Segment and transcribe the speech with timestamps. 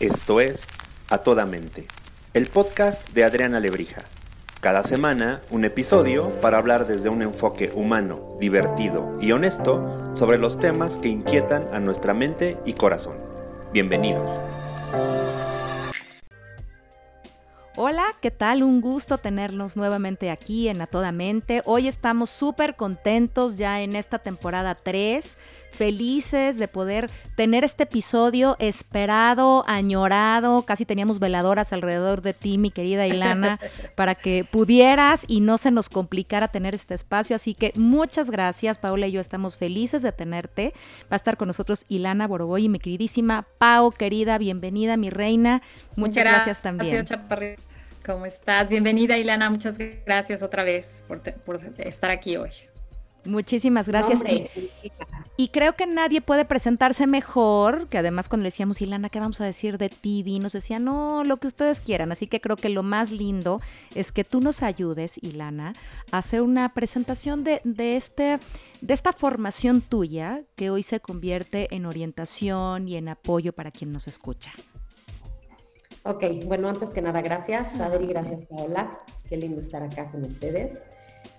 [0.00, 0.66] Esto es
[1.10, 1.86] A Toda Mente,
[2.32, 4.06] el podcast de Adriana Lebrija.
[4.62, 10.58] Cada semana un episodio para hablar desde un enfoque humano, divertido y honesto sobre los
[10.58, 13.18] temas que inquietan a nuestra mente y corazón.
[13.74, 14.32] Bienvenidos.
[17.76, 18.62] Hola, ¿qué tal?
[18.62, 21.60] Un gusto tenernos nuevamente aquí en A Toda Mente.
[21.66, 25.36] Hoy estamos súper contentos ya en esta temporada 3
[25.72, 30.62] felices de poder tener este episodio esperado, añorado.
[30.62, 33.58] Casi teníamos veladoras alrededor de ti, mi querida Ilana,
[33.94, 37.36] para que pudieras y no se nos complicara tener este espacio.
[37.36, 40.74] Así que muchas gracias, Paula y yo estamos felices de tenerte.
[41.04, 45.62] Va a estar con nosotros Ilana Boroboy y mi queridísima Pau, querida, bienvenida, mi reina.
[45.96, 47.04] Muchas gracias, también.
[48.04, 48.68] ¿Cómo estás?
[48.68, 49.50] Bienvenida, Ilana.
[49.50, 52.50] Muchas gracias otra vez por, por estar aquí hoy.
[53.24, 54.22] Muchísimas gracias.
[55.36, 59.40] y, creo que nadie puede presentarse mejor, que además cuando le decíamos, Ilana, ¿qué vamos
[59.40, 60.38] a decir de ti?
[60.40, 62.12] nos decía, no, lo que ustedes quieran.
[62.12, 63.60] Así que creo que lo más lindo
[63.94, 65.74] es que tú nos ayudes, Ilana,
[66.12, 68.38] a hacer una presentación de, de, este,
[68.80, 73.92] de esta formación tuya que hoy se convierte en orientación y en apoyo para quien
[73.92, 74.52] nos escucha.
[76.02, 78.96] Ok, bueno, antes que nada, gracias, Adri, gracias, Paola.
[79.28, 80.80] Qué lindo estar acá con ustedes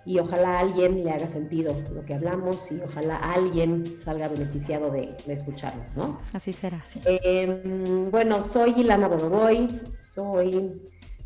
[0.06, 4.90] y ojalá a alguien le haga sentido lo que hablamos y ojalá alguien salga beneficiado
[4.90, 6.20] de, escucharnos, ¿no?
[6.34, 6.84] Así será.
[7.06, 9.68] Em, bueno, soy Ilana Boroboy,
[10.00, 10.82] soy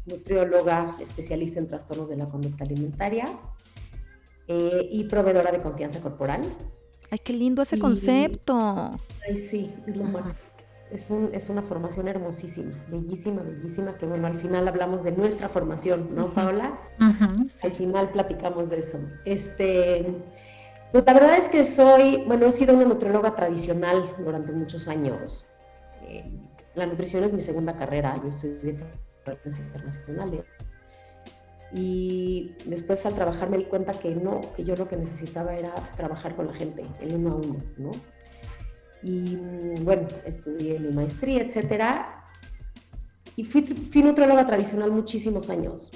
[0.06, 3.28] nutrióloga especialista en trastornos de la conducta alimentaria
[4.48, 6.42] eh, y proveedora de confianza corporal.
[7.10, 8.92] Ay, qué lindo ese concepto.
[9.28, 10.34] Ay, sí, es lo más
[10.92, 15.50] es, un, es, una formación hermosísima, bellísima, bellísima, que bueno, al final hablamos de nuestra
[15.50, 16.80] formación, ¿no, Paola?
[17.64, 19.00] Al final platicamos de eso.
[19.26, 20.06] Este,
[20.92, 25.46] pues la verdad es que soy, bueno, he sido una nutrióloga tradicional durante muchos años.
[26.04, 26.24] Eh,
[26.76, 28.78] la nutrición es mi segunda carrera, yo estudié
[29.26, 30.46] relaciones internacionales.
[31.74, 35.74] Y después al trabajar me di cuenta que no, que yo lo que necesitaba era
[35.98, 37.92] trabajar con la gente, el uno a uno, ¿no?
[39.06, 39.36] Y
[39.84, 42.24] bueno, estudié mi maestría, etcétera.
[43.36, 45.92] Y fui, fui nutróloga tradicional muchísimos años.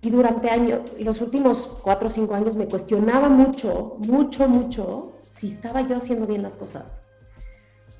[0.00, 5.48] Y durante años, los últimos cuatro o cinco años me cuestionaba mucho, mucho, mucho si
[5.48, 7.02] estaba yo haciendo bien las cosas.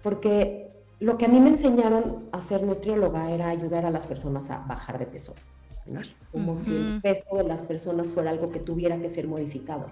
[0.00, 4.48] Porque lo que a mí me enseñaron a ser nutrióloga era ayudar a las personas
[4.50, 5.34] a bajar de peso.
[6.30, 9.86] Como si el peso de las personas fuera algo que tuviera que ser modificado.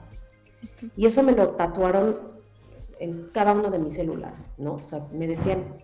[0.97, 2.40] Y eso me lo tatuaron
[3.01, 4.75] en cada una de mis células, ¿no?
[4.75, 5.75] O sea, me decían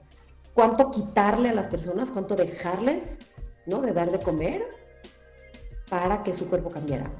[0.54, 3.18] cuánto quitarle a las personas, cuánto dejarles,
[3.64, 3.80] ¿no?
[3.80, 4.64] De dar de comer
[5.88, 7.10] para que su cuerpo cambiara.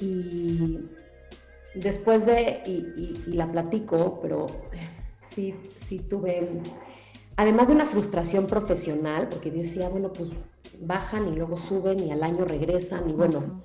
[0.00, 0.80] Y
[1.74, 4.46] después de, y, la platico, pero
[5.22, 6.62] sí, sí tuve,
[7.36, 10.30] además de una frustración profesional, porque yo decía, bueno, pues
[10.80, 13.60] bajan y luego suben y al año regresan y bueno,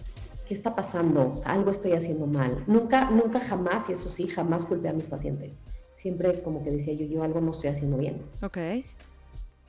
[0.45, 1.31] ¿qué está pasando?
[1.33, 2.63] O sea, algo estoy haciendo mal.
[2.67, 5.61] Nunca, nunca jamás, y eso sí, jamás culpé a mis pacientes.
[5.94, 8.22] Siempre como que decía yo, yo algo no estoy haciendo bien.
[8.41, 8.57] Ok.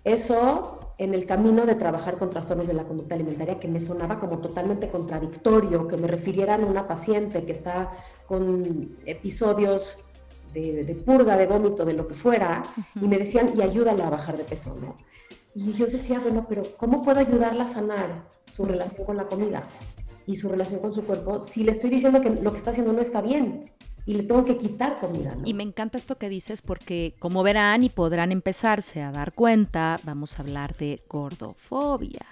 [0.04, 4.20] Eso en el camino de trabajar con trastornos de la conducta alimentaria que me sonaba
[4.20, 7.90] como totalmente contradictorio, que me refirieran a una paciente que está
[8.26, 9.98] con episodios
[10.54, 12.62] de, purga, de vómito, de lo que fuera,
[12.94, 14.96] y me decían, y ayúdala a bajar de peso, ¿no?
[15.54, 19.64] Y yo decía, bueno, pero ¿cómo puedo ayudarla a sanar su relación con la comida?
[20.26, 22.92] Y su relación con su cuerpo si le estoy diciendo que lo que está haciendo
[22.92, 23.70] no está bien
[24.06, 25.36] y le tengo que quitar comida.
[25.44, 29.98] Y me encanta esto que dices porque como verán y podrán empezarse a dar cuenta,
[30.04, 32.24] vamos a hablar de gordofobia.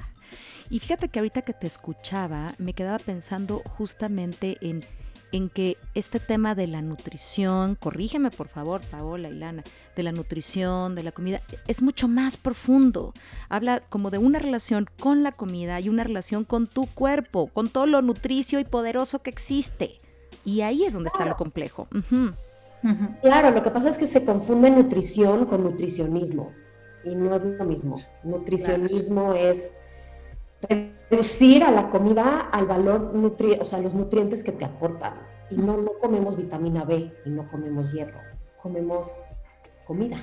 [0.71, 4.85] Y fíjate que ahorita que te escuchaba me quedaba pensando justamente en
[5.35, 9.65] en que este tema de la nutrición, corrígeme por favor, Paola y Lana,
[9.97, 13.13] de la nutrición, de la comida, es mucho más profundo.
[13.49, 17.69] Habla como de una relación con la comida y una relación con tu cuerpo, con
[17.69, 19.99] todo lo nutricio y poderoso que existe.
[20.45, 21.89] Y ahí es donde está lo complejo.
[23.21, 26.53] Claro, lo que pasa es que se confunde nutrición con nutricionismo
[27.05, 28.01] y no es lo mismo.
[28.23, 29.75] Nutricionismo es
[31.11, 35.34] reducir a la comida al valor, nutri o sea, los nutrientes que te aportan.
[35.55, 38.19] Y no, no comemos vitamina B y no comemos hierro,
[38.61, 39.19] comemos
[39.87, 40.17] comida.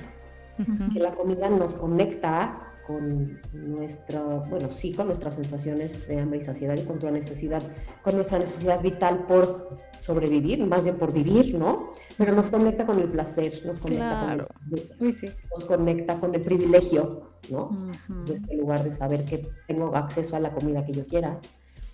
[0.92, 6.42] Que la comida nos conecta con nuestro, bueno, sí, con nuestras sensaciones de hambre y
[6.42, 7.62] saciedad y con tu necesidad,
[8.02, 11.92] con nuestra necesidad vital por sobrevivir, más bien por vivir, ¿no?
[12.18, 17.30] Pero nos conecta con el placer, nos conecta, con, el, nos conecta con el privilegio,
[17.50, 17.90] ¿no?
[18.08, 21.38] Desde este lugar de saber que tengo acceso a la comida que yo quiera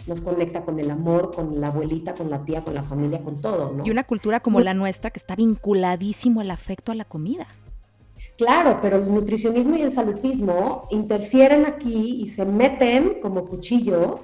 [0.07, 3.41] nos conecta con el amor, con la abuelita, con la tía, con la familia, con
[3.41, 3.87] todo, ¿no?
[3.87, 7.47] Y una cultura como la nuestra que está vinculadísimo al afecto a la comida.
[8.37, 14.21] Claro, pero el nutricionismo y el salutismo interfieren aquí y se meten como cuchillo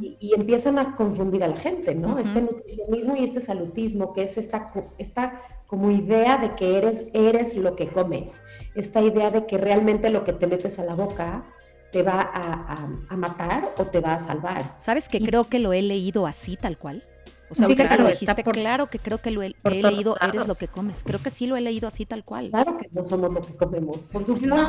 [0.00, 2.18] y, empiezan a confundir a la gente, ¿no?
[2.18, 7.56] Este nutricionismo y este salutismo, que es esta, esta como idea de que eres, eres
[7.56, 8.40] lo que comes,
[8.74, 11.44] esta idea de que realmente lo que te metes a la boca
[11.90, 14.74] te va a, matar o te va a salvar.
[14.78, 17.04] ¿Sabes que creo que lo he leído así, tal cual?
[17.50, 20.54] O sea, ahorita claro, lo dijiste, claro que creo que lo he, leído, eres lo
[20.54, 21.02] que comes.
[21.02, 22.50] Creo que sí lo he leído así, tal cual.
[22.50, 24.54] Claro que no somos lo que comemos, por supuesto.
[24.54, 24.68] No,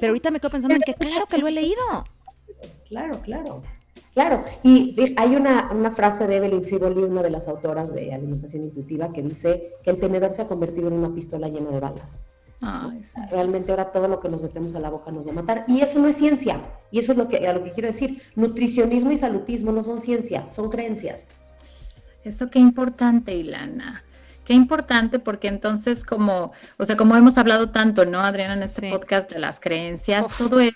[0.00, 2.04] pero ahorita me quedo pensando en que claro que lo he leído.
[2.88, 3.62] Claro, claro.
[4.14, 8.64] Claro, y hay una, una, frase de Evelyn Triboli, una de las autoras de Alimentación
[8.64, 12.24] Intuitiva, que dice que el tenedor se ha convertido en una pistola llena de balas.
[13.30, 15.64] Realmente ahora todo lo que nos metemos a la boca nos va a matar.
[15.68, 16.60] Y eso no es ciencia.
[16.90, 18.22] Y eso es lo que, a lo que quiero decir.
[18.34, 21.24] Nutricionismo y salutismo no son ciencia, son creencias.
[22.24, 24.04] Eso qué importante, Ilana.
[24.44, 28.90] Qué importante porque entonces como, o sea, como hemos hablado tanto, ¿no, Adriana, en este
[28.90, 30.72] podcast de las creencias, todo es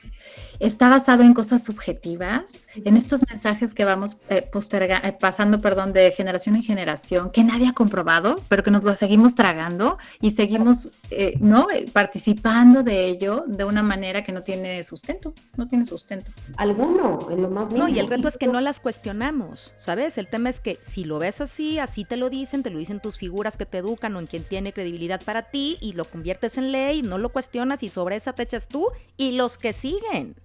[0.62, 6.12] está basado en cosas subjetivas, en estos mensajes que vamos eh, eh, pasando perdón, de
[6.12, 10.92] generación en generación, que nadie ha comprobado, pero que nos lo seguimos tragando y seguimos
[11.10, 11.66] eh, ¿no?
[11.92, 16.30] participando de ello de una manera que no tiene sustento, no tiene sustento.
[16.56, 17.88] Alguno, en lo más mínimo.
[17.88, 20.16] No, y el reto es que no las cuestionamos, ¿sabes?
[20.16, 23.00] El tema es que si lo ves así, así te lo dicen, te lo dicen
[23.00, 26.56] tus figuras que te educan o en quien tiene credibilidad para ti y lo conviertes
[26.56, 28.86] en ley, no lo cuestionas y sobre esa te echas tú
[29.16, 30.36] y los que siguen.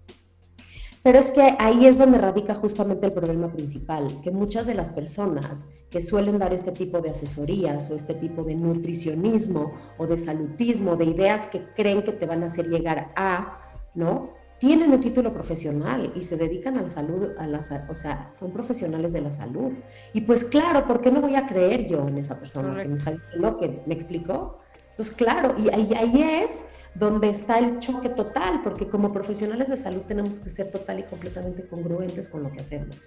[1.07, 4.89] Pero es que ahí es donde radica justamente el problema principal, que muchas de las
[4.89, 10.17] personas que suelen dar este tipo de asesorías o este tipo de nutricionismo o de
[10.17, 13.57] salutismo, de ideas que creen que te van a hacer llegar a,
[13.95, 14.33] ¿no?
[14.59, 18.51] Tienen un título profesional y se dedican a la salud, a la, o sea, son
[18.51, 19.71] profesionales de la salud.
[20.11, 22.95] Y pues claro, ¿por qué no voy a creer yo en esa persona que me
[22.95, 24.59] está diciendo que me explicó?
[24.97, 26.65] Pues claro, y ahí, ahí es
[26.97, 31.03] donde está el choque total, porque como profesionales de salud tenemos que ser total y
[31.03, 32.97] completamente congruentes con lo que hacemos.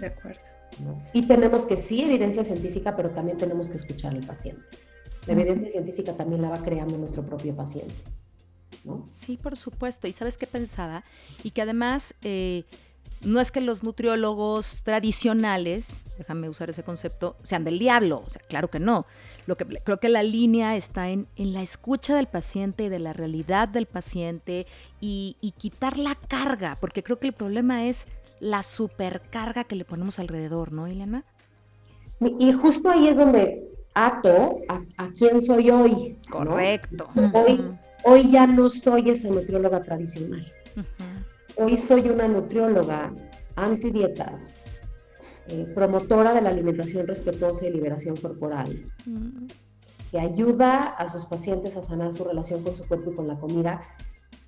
[0.00, 0.40] De acuerdo.
[1.12, 4.64] Y tenemos que sí evidencia científica, pero también tenemos que escuchar al paciente.
[5.26, 7.94] La evidencia científica también la va creando nuestro propio paciente.
[8.84, 9.06] ¿no?
[9.10, 10.06] Sí, por supuesto.
[10.06, 11.04] ¿Y sabes qué pensaba?
[11.42, 12.64] Y que además eh,
[13.22, 18.22] no es que los nutriólogos tradicionales, déjame usar ese concepto, sean del diablo.
[18.24, 19.06] O sea, claro que no
[19.46, 22.98] lo que creo que la línea está en, en la escucha del paciente y de
[22.98, 24.66] la realidad del paciente
[25.00, 28.08] y, quitar la carga, porque creo que el problema es
[28.40, 31.24] la supercarga que le ponemos alrededor, ¿no, Elena?
[32.38, 33.62] Y justo ahí es donde
[33.94, 36.18] ato a, quién soy hoy.
[36.28, 37.08] Correcto.
[37.32, 37.64] Hoy,
[38.04, 40.44] hoy ya no soy esa nutrióloga tradicional.
[41.56, 43.12] Hoy soy una nutrióloga
[43.56, 44.54] antidietas,
[45.48, 49.46] eh, promotora de la alimentación respetuosa y liberación corporal, mm.
[50.10, 53.38] que ayuda a sus pacientes a sanar su relación con su cuerpo y con la
[53.38, 53.82] comida,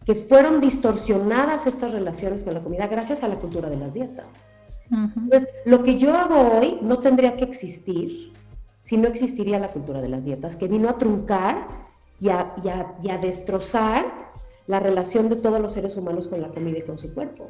[0.05, 4.47] que fueron distorsionadas estas relaciones con la comida gracias a la cultura de las dietas.
[4.89, 8.33] Entonces, lo que yo hago hoy no tendría que existir
[8.79, 11.67] si no existiría la cultura de las dietas, que vino a truncar
[12.21, 12.55] y a,
[13.03, 14.05] y a destrozar
[14.69, 17.49] la relación de todos los seres humanos con la comida y con su cuerpo.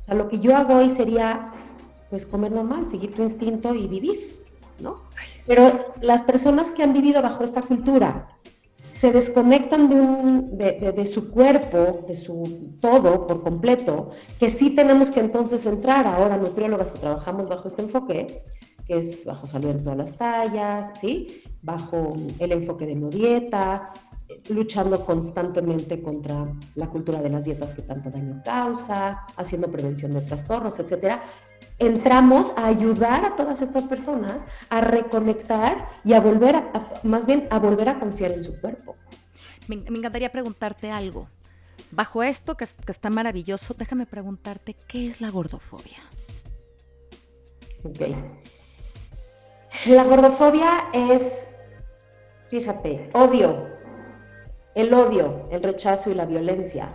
[0.00, 1.52] O sea, lo que yo hago hoy sería
[2.10, 4.44] pues comer normal, seguir tu instinto y vivir,
[4.80, 5.04] ¿no?
[5.46, 8.28] Pero las personas que han vivido bajo esta cultura
[8.92, 15.10] se desconectan de, un, de, su cuerpo, de su todo por completo, que sí tenemos
[15.10, 18.44] que entonces entrar ahora nutriólogas que trabajamos bajo este enfoque,
[18.86, 21.42] que es bajo salud en todas las tallas, ¿sí?
[21.62, 23.94] Bajo el enfoque de no dieta,
[24.50, 30.20] luchando constantemente contra la cultura de las dietas que tanto daño causa, haciendo prevención de
[30.20, 31.22] trastornos, etcétera
[31.80, 37.48] entramos a ayudar a todas estas personas a reconectar y a volver a, más bien
[37.50, 38.96] a volver a confiar en su cuerpo.
[39.66, 41.28] Me, encantaría preguntarte algo.
[41.90, 45.98] Bajo esto que, está maravilloso, déjame preguntarte, ¿qué es la gordofobia?
[47.82, 48.00] Ok.
[49.86, 51.48] La gordofobia es,
[52.48, 53.66] fíjate, odio,
[54.74, 56.94] el odio, el rechazo y la violencia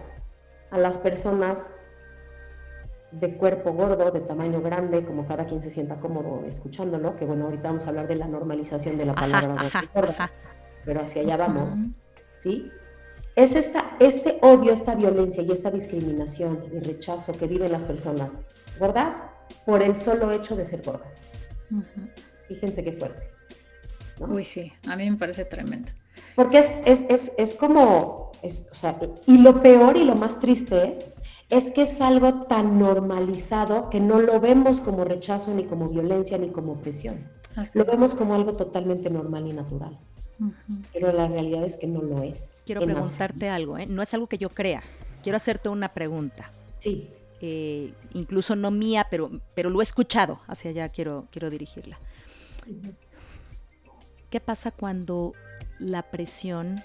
[0.70, 1.72] a las personas
[3.20, 7.46] de cuerpo gordo, de tamaño grande, como cada quien se sienta cómodo escuchándolo, que bueno,
[7.46, 10.32] ahorita vamos a hablar de la normalización de la palabra gorda,
[10.84, 11.78] pero hacia allá vamos,
[12.36, 12.70] ¿sí?
[13.36, 18.40] Es esta, este odio, esta violencia y esta discriminación y rechazo que viven las personas
[18.80, 19.24] gordas
[19.66, 21.26] por el solo hecho de ser gordas.
[22.48, 23.28] Fíjense qué fuerte.
[24.20, 25.92] Uy, sí, a mí me parece tremendo.
[26.36, 31.15] Porque es, es, es, es como, o sea, y lo peor y lo más triste
[31.50, 36.38] es que es algo tan normalizado que no lo vemos como rechazo, ni como violencia,
[36.38, 37.30] ni como opresión.
[37.74, 40.00] lo vemos como algo totalmente normal y natural.
[40.92, 42.56] pero la realidad es que no lo es.
[42.66, 43.86] Quiero preguntarte algo, ¿eh?
[43.86, 44.84] no es algo que yo crea,
[45.24, 46.52] quiero hacerte una pregunta.
[46.80, 47.10] Sí.
[47.42, 52.00] Eh, incluso no mía, pero, pero lo he escuchado, hacia allá quiero, quiero dirigirla.
[54.30, 55.34] ¿Qué pasa cuando
[55.80, 56.84] la presión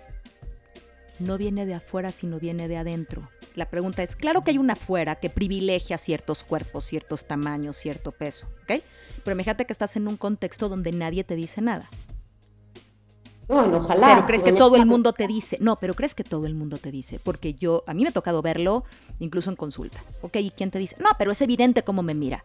[1.18, 3.28] no viene de afuera, sino viene de adentro?
[3.54, 8.12] La pregunta es, claro que hay una afuera que privilegia ciertos cuerpos, ciertos tamaños, cierto
[8.12, 8.82] peso, ¿ok?
[9.24, 11.88] Pero imagínate que estás en un contexto donde nadie te dice nada.
[13.48, 14.14] Bueno, ojalá.
[14.14, 15.58] Pero crees que todo el mundo te dice.
[15.60, 17.18] No, pero crees que todo el mundo te dice.
[17.18, 18.84] Porque yo, a mí me ha tocado verlo
[19.18, 19.98] incluso en consulta.
[20.22, 20.96] Ok, ¿y quién te dice?
[21.00, 22.44] No, pero es evidente cómo me mira.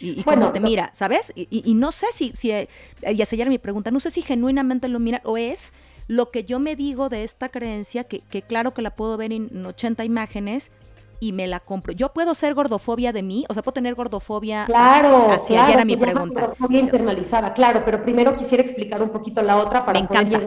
[0.00, 1.32] Y, cómo te mira, ¿sabes?
[1.34, 2.68] Y, no sé si, si eh,
[3.02, 5.72] y a mi pregunta, no sé si genuinamente lo mira o es
[6.08, 9.32] lo que yo me digo de esta creencia, que, que claro que la puedo ver
[9.32, 10.72] en 80 imágenes,
[11.20, 11.92] y me la compro.
[11.92, 14.64] Yo puedo ser gordofobia de mí, o sea, puedo tener gordofobia.
[14.66, 16.40] Claro, hacia claro, era mi pregunta.
[16.40, 20.40] Gordofobia internalizada, claro, pero primero quisiera explicar un poquito la otra para me encanta.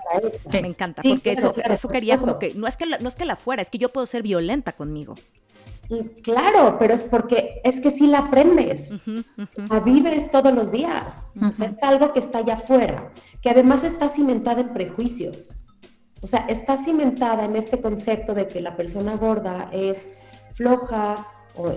[0.52, 3.26] me encanta, porque eso, eso quería como que no es que la, no es que
[3.26, 5.16] la fuera, es que yo puedo ser violenta conmigo.
[6.24, 8.94] Claro, pero es porque es que sí la aprendes,
[9.56, 13.84] la vives todos los días, o sea, es algo que está allá afuera, que además
[13.84, 15.58] está cimentada en prejuicios.
[16.22, 20.10] O sea, está cimentada en este concepto de que la persona gorda es
[20.54, 21.70] floja, o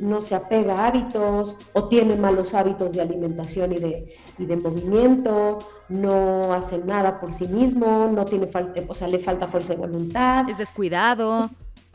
[0.00, 5.58] no se apega a hábitos, o tiene malos hábitos de alimentación y de, de movimiento,
[5.88, 9.80] no hace nada por sí mismo, no tiene falta, o sea, le falta fuerza de
[9.80, 10.48] voluntad.
[10.48, 11.50] Es descuidado.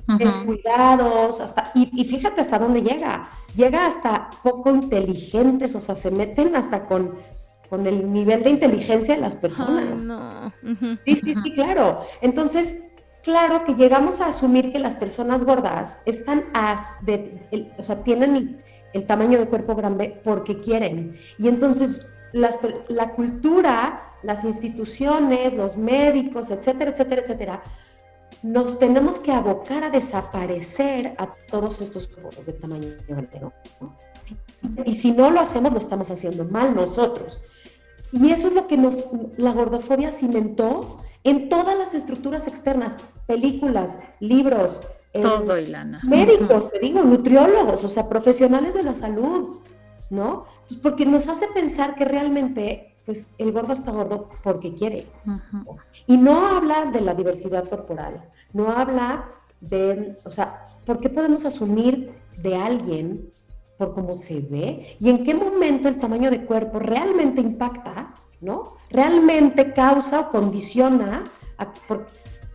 [0.08, 3.30] Descuidados, hasta, y, fíjate hasta dónde llega.
[3.56, 7.16] Llega hasta poco inteligentes, o sea, se meten hasta con,
[7.70, 10.02] con el nivel de inteligencia de las personas.
[11.06, 12.02] Sí, sí, sí, claro.
[12.22, 12.78] Entonces,
[13.24, 18.62] claro que llegamos a asumir que las personas gordas están as de, o sea, tienen
[18.94, 21.18] el, tamaño de cuerpo grande porque quieren.
[21.38, 27.64] Y entonces la cultura, las instituciones, los médicos, etcétera, etcétera, etcétera,
[28.44, 33.42] nos tenemos que abocar a desaparecer a todos estos cuerpos de tamaño grande.
[34.86, 37.42] Y si no lo hacemos, lo estamos haciendo mal nosotros.
[38.12, 39.08] Y eso es lo que nos,
[39.38, 42.96] la gordofobia cimentó en todas las estructuras externas,
[43.26, 44.82] películas, libros.
[45.14, 46.02] Todo, Ilana.
[46.04, 49.60] Médicos, te digo, nutriólogos, o sea, profesionales de la salud,
[50.10, 50.46] ¿no?
[50.82, 55.08] porque nos hace pensar que realmente, pues, el gordo está gordo porque quiere.
[56.08, 59.30] Y no habla de la diversidad corporal, no habla
[59.60, 63.30] de, o sea, ¿por qué podemos asumir de alguien
[63.78, 68.76] por cómo se ve y en qué momento el tamaño de cuerpo realmente impacta, ¿no?
[68.90, 71.24] Realmente causa o condiciona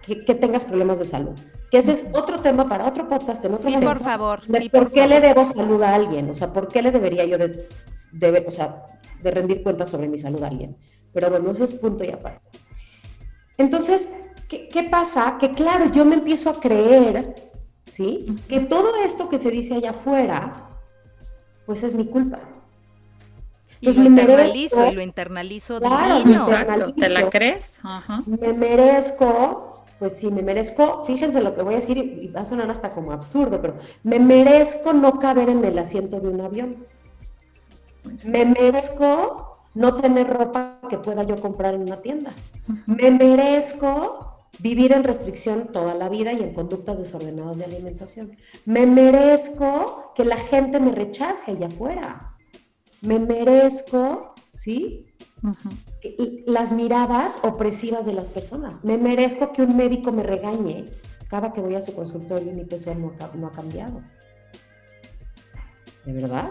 [0.07, 1.39] que, tengas problemas de salud.
[1.71, 4.41] Que ese es otro tema para otro podcast en otro Sí, por favor.
[4.47, 6.31] sí, ¿Por, qué le debo salud a alguien?
[6.31, 10.19] O sea, ¿por qué le debería yo de, o sea, de rendir cuentas sobre mi
[10.19, 10.77] salud a alguien?
[11.13, 12.59] Pero bueno, eso es punto y aparte.
[13.57, 14.11] Entonces,
[14.49, 15.37] ¿qué, ¿qué, pasa?
[15.41, 17.51] Que claro, yo me empiezo a creer,
[17.91, 18.27] ¿sí?
[18.49, 20.69] Que todo esto que se dice allá afuera
[21.69, 22.39] pues es mi culpa.
[23.83, 26.49] y lo internalizo y lo internalizo divino.
[26.49, 27.71] Exacto, ¿te la crees?
[28.25, 32.47] Me merezco, pues sí, me merezco, fíjense lo que voy a decir y va a
[32.47, 36.87] sonar hasta como absurdo, pero me merezco no caber en el asiento de un avión.
[38.27, 42.33] Me merezco no tener ropa que pueda yo comprar en una tienda.
[42.87, 44.29] Me merezco
[44.61, 48.37] vivir en restricción toda la vida y en conductas desordenadas de alimentación.
[48.65, 52.37] Me merezco que la gente me rechace allá afuera.
[53.03, 55.07] Me merezco, ¿sí?
[56.47, 58.83] Las miradas opresivas de las personas.
[58.83, 60.87] Me merezco que un médico me regañe
[61.29, 64.03] cada que voy a su consultorio y mi peso no, no ha cambiado.
[66.05, 66.51] ¿De verdad?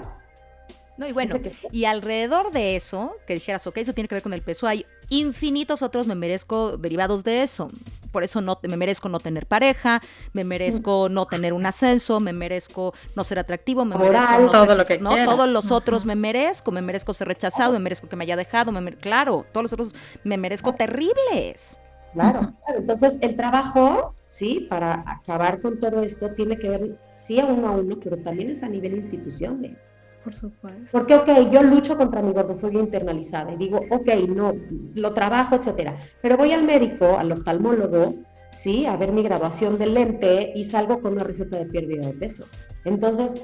[0.97, 1.35] No, y bueno,
[1.71, 4.85] y alrededor de eso, que dijeras, ok, eso tiene que ver con el peso, hay
[5.09, 7.69] infinitos otros me merezco derivados de eso.
[8.11, 10.01] Por eso no me merezco no tener pareja,
[10.33, 14.75] me merezco no tener un ascenso, me merezco no ser atractivo, me merezco no todo
[14.75, 18.15] lo que no todos los otros me merezco, me merezco ser rechazado, me merezco que
[18.15, 21.79] me haya dejado, me claro, todos los otros me merezco terribles.
[22.13, 27.39] Claro, claro, entonces el trabajo, sí, para acabar con todo esto tiene que ver sí
[27.39, 29.93] a uno a uno, pero también es a nivel instituciones.
[30.27, 30.89] Por supuesto.
[30.91, 34.53] Porque, ok, yo lucho contra mi gordofobia internalizada y digo, ok, no,
[34.95, 35.97] lo trabajo, etcétera.
[36.21, 38.13] Pero voy al médico, al oftalmólogo,
[38.53, 38.85] ¿sí?
[38.85, 42.43] A ver mi graduación del lente y salgo con una receta de pérdida de peso.
[42.83, 43.35] Entonces,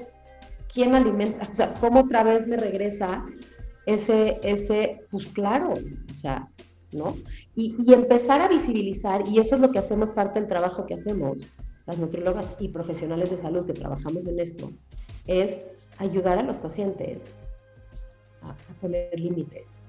[0.73, 1.47] ¿quién alimenta?
[1.49, 3.25] O sea, ¿cómo otra vez me regresa
[3.85, 6.49] ese, ese, pues claro, o sea,
[6.91, 7.15] ¿no?
[7.55, 10.95] Y, y empezar a visibilizar, y eso es lo que hacemos parte del trabajo que
[10.95, 11.47] hacemos,
[11.85, 14.69] las nutriólogas y profesionales de salud que trabajamos en esto,
[15.25, 15.61] es
[15.97, 17.29] ayudar a los pacientes
[18.41, 19.83] a, poner límites.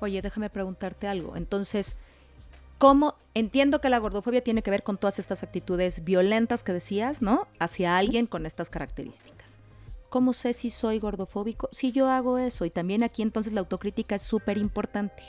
[0.00, 1.36] Oye, déjame preguntarte algo.
[1.36, 1.96] Entonces,
[2.78, 7.22] ¿cómo entiendo que la gordofobia tiene que ver con todas estas actitudes violentas que decías,
[7.22, 7.46] ¿no?
[7.58, 9.58] Hacia alguien con estas características.
[10.08, 11.68] ¿Cómo sé si soy gordofóbico?
[11.72, 12.64] Si yo hago eso.
[12.64, 15.22] Y también aquí entonces la autocrítica es súper importante.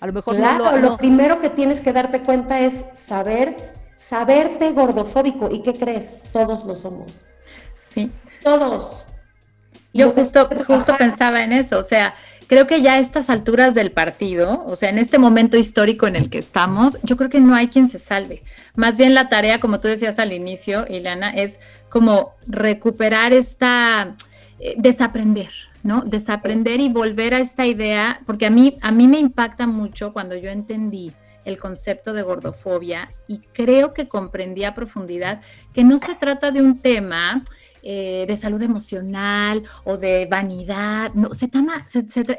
[0.00, 4.72] A lo mejor no lo, lo primero que tienes que darte cuenta es saber, saberte
[4.72, 5.50] gordofóbico.
[5.50, 6.16] ¿Y qué crees?
[6.32, 7.18] Todos lo somos.
[7.94, 8.10] Sí.
[8.42, 9.02] Todos.
[9.94, 12.14] Yo justo, justo pensaba en eso, o sea,
[12.46, 16.16] creo que ya a estas alturas del partido, o sea, en este momento histórico en
[16.16, 18.42] el que estamos, yo creo que no hay quien se salve.
[18.74, 24.16] Más bien la tarea, como tú decías al inicio, Ileana, es como recuperar esta,
[24.58, 25.50] eh, desaprender,
[25.82, 26.02] ¿no?
[26.02, 30.36] Desaprender y volver a esta idea, porque a mí, a mí me impacta mucho cuando
[30.36, 31.12] yo entendí
[31.44, 35.40] el concepto de gordofobia y creo que comprendí a profundidad
[35.74, 37.44] que no se trata de un tema
[37.82, 41.86] eh, de salud emocional o de vanidad, no, se, toma,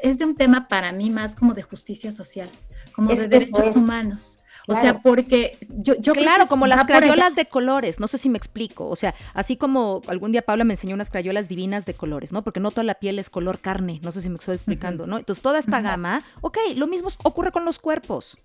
[0.02, 2.50] es de un tema para mí más como de justicia social,
[2.92, 4.40] como de derechos humanos.
[4.66, 8.38] O sea, porque yo, yo Claro, como las crayolas de colores, no sé si me
[8.38, 8.88] explico.
[8.88, 12.42] O sea, así como algún día Paula me enseñó unas crayolas divinas de colores, ¿no?
[12.42, 15.18] Porque no toda la piel es color carne, no sé si me estoy explicando, ¿no?
[15.18, 18.38] Entonces, toda esta gama, ok, lo mismo ocurre con los cuerpos.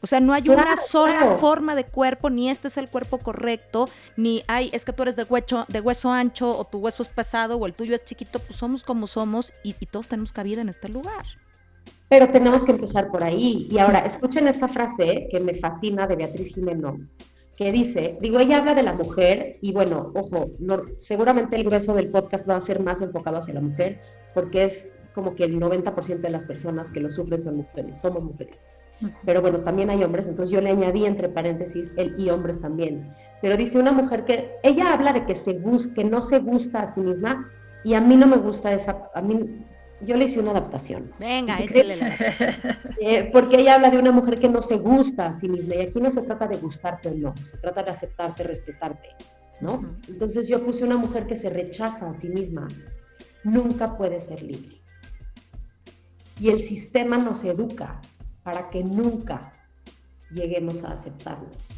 [0.00, 3.88] O sea, no hay una sola forma de cuerpo, ni este es el cuerpo correcto,
[4.16, 7.08] ni hay, es que tú eres de, hueso, de hueso ancho o tu hueso es
[7.08, 10.68] pesado o el tuyo es chiquito, pues somos como somos y, todos tenemos cabida en
[10.68, 11.24] este lugar.
[12.08, 13.68] Pero tenemos que empezar por ahí.
[13.70, 16.98] Y ahora, escuchen esta frase que me fascina de Beatriz Jimeno,
[17.56, 20.50] que dice, digo, ella habla de la mujer y bueno, ojo,
[20.98, 24.00] seguramente el grueso del podcast va a ser más enfocado hacia la mujer
[24.34, 28.22] porque es como que el 90% de las personas que lo sufren son mujeres, somos
[28.22, 28.66] mujeres.
[29.24, 33.12] Pero bueno, también hay hombres, entonces yo le añadí entre paréntesis el y hombres también.
[33.42, 35.60] Pero dice una mujer que ella habla de que se
[35.94, 37.50] que no se gusta a sí misma
[37.84, 39.64] y a mí no me gusta esa, a mí
[40.00, 41.12] yo le hice una adaptación.
[41.18, 42.16] Venga, échale la
[43.00, 45.80] eh, Porque ella habla de una mujer que no se gusta a sí misma y
[45.82, 49.10] aquí no se trata de gustarte o no, se trata de aceptarte, respetarte,
[49.60, 49.96] ¿no?
[50.08, 52.68] Entonces yo puse una mujer que se rechaza a sí misma,
[53.44, 54.80] nunca puede ser libre.
[56.40, 58.00] Y el sistema nos educa
[58.44, 59.52] para que nunca
[60.30, 61.70] lleguemos a aceptarnos.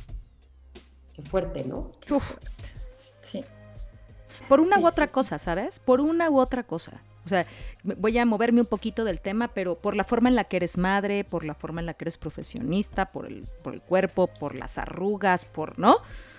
[1.14, 1.92] Qué fuerte, ¿no?
[3.22, 3.42] Sí.
[4.48, 5.79] Por una u otra cosa, ¿sabes?
[5.79, 7.00] Por una u otra cosa.
[7.24, 7.46] O sea,
[7.83, 10.76] voy a moverme un poquito del tema, pero por la forma en la que eres
[10.76, 14.55] madre, por la forma en la que eres profesionista, por el, por el cuerpo, por
[14.55, 15.96] las arrugas, por, ¿no?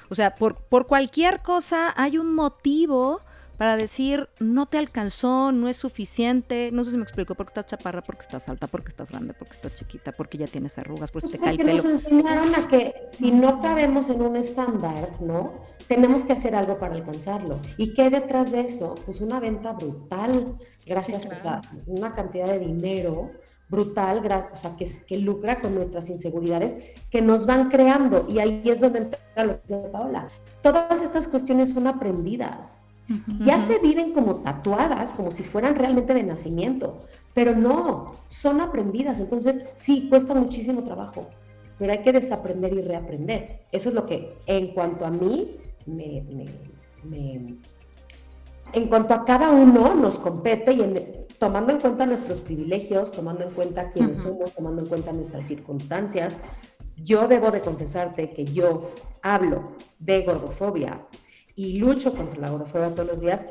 [0.10, 3.22] O sea, por, por cualquier cosa hay un motivo
[3.58, 7.66] para decir, no te alcanzó, no es suficiente, no sé si me explico, porque estás
[7.66, 11.30] chaparra, porque estás alta, porque estás grande, porque estás chiquita, porque ya tienes arrugas, porque
[11.30, 11.74] te cae el pelo.
[11.74, 15.62] Nos enseñaron a que si no cabemos en un estándar, ¿no?
[15.88, 17.60] Tenemos que hacer algo para alcanzarlo.
[17.78, 18.96] ¿Y qué hay detrás de eso?
[19.06, 23.32] Pues una venta brutal, gracias a una cantidad de dinero
[23.70, 24.20] brutal,
[24.54, 26.76] o sea, que, que lucra con nuestras inseguridades
[27.10, 28.28] que nos van creando.
[28.30, 30.28] Y ahí es donde entra lo que dice Paola.
[30.62, 32.78] Todas estas cuestiones son aprendidas
[33.40, 39.20] ya se viven como tatuadas, como si fueran realmente de nacimiento, pero no, son aprendidas,
[39.20, 41.28] entonces sí, cuesta muchísimo trabajo,
[41.78, 43.62] pero hay que desaprender y reaprender.
[43.72, 46.24] Eso es lo que en cuanto a mí, me,
[48.74, 53.52] en cuanto a cada uno nos compete y tomando en cuenta nuestros privilegios, tomando en
[53.52, 56.38] cuenta quiénes somos, tomando en cuenta nuestras circunstancias,
[56.98, 58.90] yo debo de confesarte que yo
[59.22, 61.06] hablo de gordofobia
[61.58, 63.48] y lucho contra la gordofobia todos los días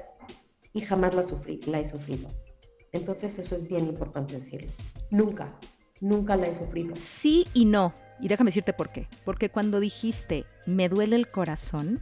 [0.72, 2.28] y jamás la sufrí, la he sufrido.
[2.92, 4.70] Entonces eso es bien importante decirlo.
[5.10, 5.58] Nunca,
[6.00, 6.94] nunca la he sufrido.
[6.94, 7.92] Sí y no.
[8.20, 9.08] Y déjame decirte por qué.
[9.24, 12.00] Porque cuando dijiste, me duele el corazón,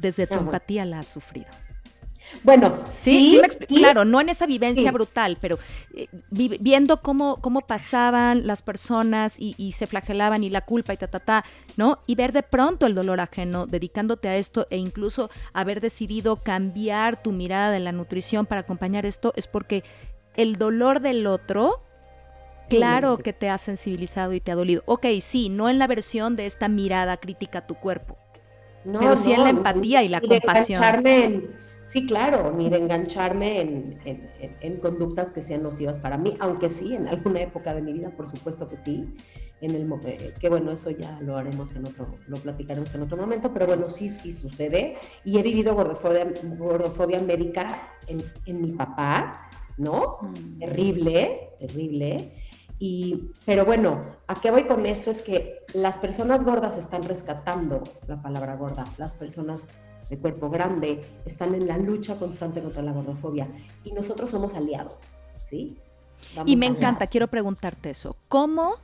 [0.00, 1.46] desde tu ah, empatía la has sufrido.
[2.42, 5.58] Bueno, sí, sí, claro, no en esa vivencia brutal, pero
[5.94, 11.08] eh, viendo cómo, cómo pasaban las personas y, se flagelaban y la culpa y ta,
[11.08, 11.44] ta, ta,
[11.76, 11.98] ¿no?
[12.06, 17.22] Y ver de pronto el dolor ajeno, dedicándote a esto e incluso haber decidido cambiar
[17.22, 19.84] tu mirada de la nutrición para acompañar esto, es porque
[20.36, 21.82] el dolor del otro,
[22.68, 24.82] claro que te ha sensibilizado y te ha dolido.
[24.86, 28.16] Ok, sí, no en la versión de esta mirada crítica a tu cuerpo,
[28.84, 30.82] pero sí en la empatía y la compasión.
[31.86, 37.06] Sí, claro, ni de engancharme en, conductas que sean nocivas para mí, aunque sí, en
[37.06, 39.14] alguna época de mi vida, por supuesto que sí.
[39.60, 43.16] En el, eh, que bueno, eso ya lo haremos en otro, lo platicaremos en otro
[43.16, 44.96] momento, pero bueno, sí, sí sucede.
[45.24, 46.26] Y he vivido gordofobia,
[46.58, 50.18] gordofobia médica en, mi papá, ¿no?
[50.22, 50.58] Mm.
[50.58, 52.32] Terrible, terrible.
[52.80, 55.10] Y, pero bueno, ¿a qué voy con esto?
[55.12, 59.68] Es que las personas gordas están rescatando la palabra gorda, las personas
[60.10, 63.48] de cuerpo grande, están en la lucha constante contra la gordofobia
[63.84, 65.76] y nosotros somos aliados, ¿sí?
[66.44, 68.16] y me encanta, quiero preguntarte eso.
[68.28, 68.76] ¿Cómo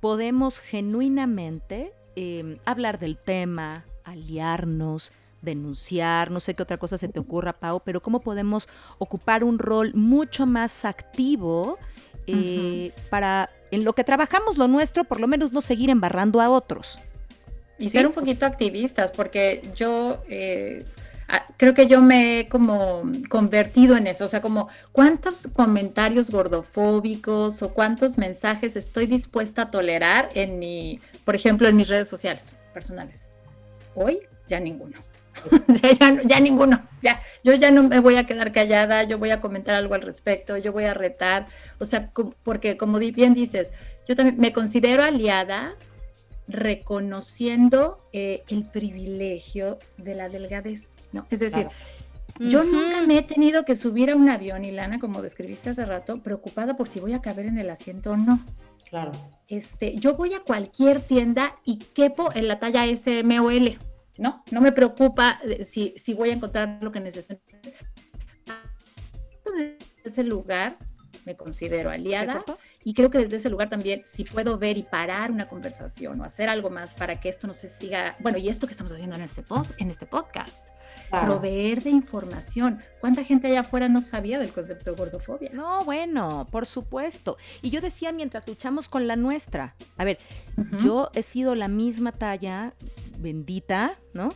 [0.00, 7.20] podemos genuinamente em, hablar del tema, aliarnos, denunciar, no sé qué otra cosa se te
[7.20, 11.78] ocurra, Pau, pero cómo podemos ocupar un rol mucho más activo
[12.26, 16.48] eh, para en lo que trabajamos lo nuestro, por lo menos no seguir embarrando a
[16.48, 16.98] otros.
[17.78, 20.84] Y ser un poquito activistas, porque yo eh,
[21.56, 27.62] creo que yo me he como convertido en eso, o sea, como cuántos comentarios gordofóbicos
[27.62, 32.52] o cuántos mensajes estoy dispuesta a tolerar en mi, por ejemplo, en mis redes sociales
[32.72, 33.30] personales.
[33.94, 34.98] Hoy ya ninguno.
[35.82, 39.40] ya, ya, ninguno, ya, yo ya no me voy a quedar callada, yo voy a
[39.40, 41.46] comentar algo al respecto, yo voy a retar,
[41.80, 42.12] o sea,
[42.44, 43.72] porque como bien dices,
[44.06, 45.74] yo también me considero aliada
[46.46, 51.26] reconociendo eh, el privilegio de la delgadez, ¿no?
[51.30, 51.68] Es decir,
[52.38, 56.20] yo nunca me he tenido que subir a un avión, Ilana, como describiste hace rato,
[56.20, 58.40] preocupada por si voy a caber en el asiento o no.
[58.88, 59.12] Claro.
[59.48, 63.78] Este, yo voy a cualquier tienda y quepo en la talla S, M o L,
[64.18, 64.44] ¿no?
[64.50, 67.40] No me preocupa eh, si, si voy a encontrar lo que necesito.
[70.04, 70.76] ese lugar
[71.24, 72.44] me considero aliada
[72.84, 76.24] y creo que desde ese lugar también, si puedo ver y parar una conversación o
[76.24, 79.16] hacer algo más para que esto no se siga, bueno, y esto que estamos haciendo
[79.16, 80.68] en este, post, en este podcast,
[81.10, 82.80] proveer de información.
[83.00, 85.50] ¿Cuánta gente allá afuera no sabía del concepto de gordofobia?
[85.52, 87.38] No, bueno, por supuesto.
[87.62, 90.18] Y yo decía mientras luchamos con la nuestra, a ver,
[90.80, 92.74] yo he sido la misma talla
[93.18, 94.34] bendita, ¿no?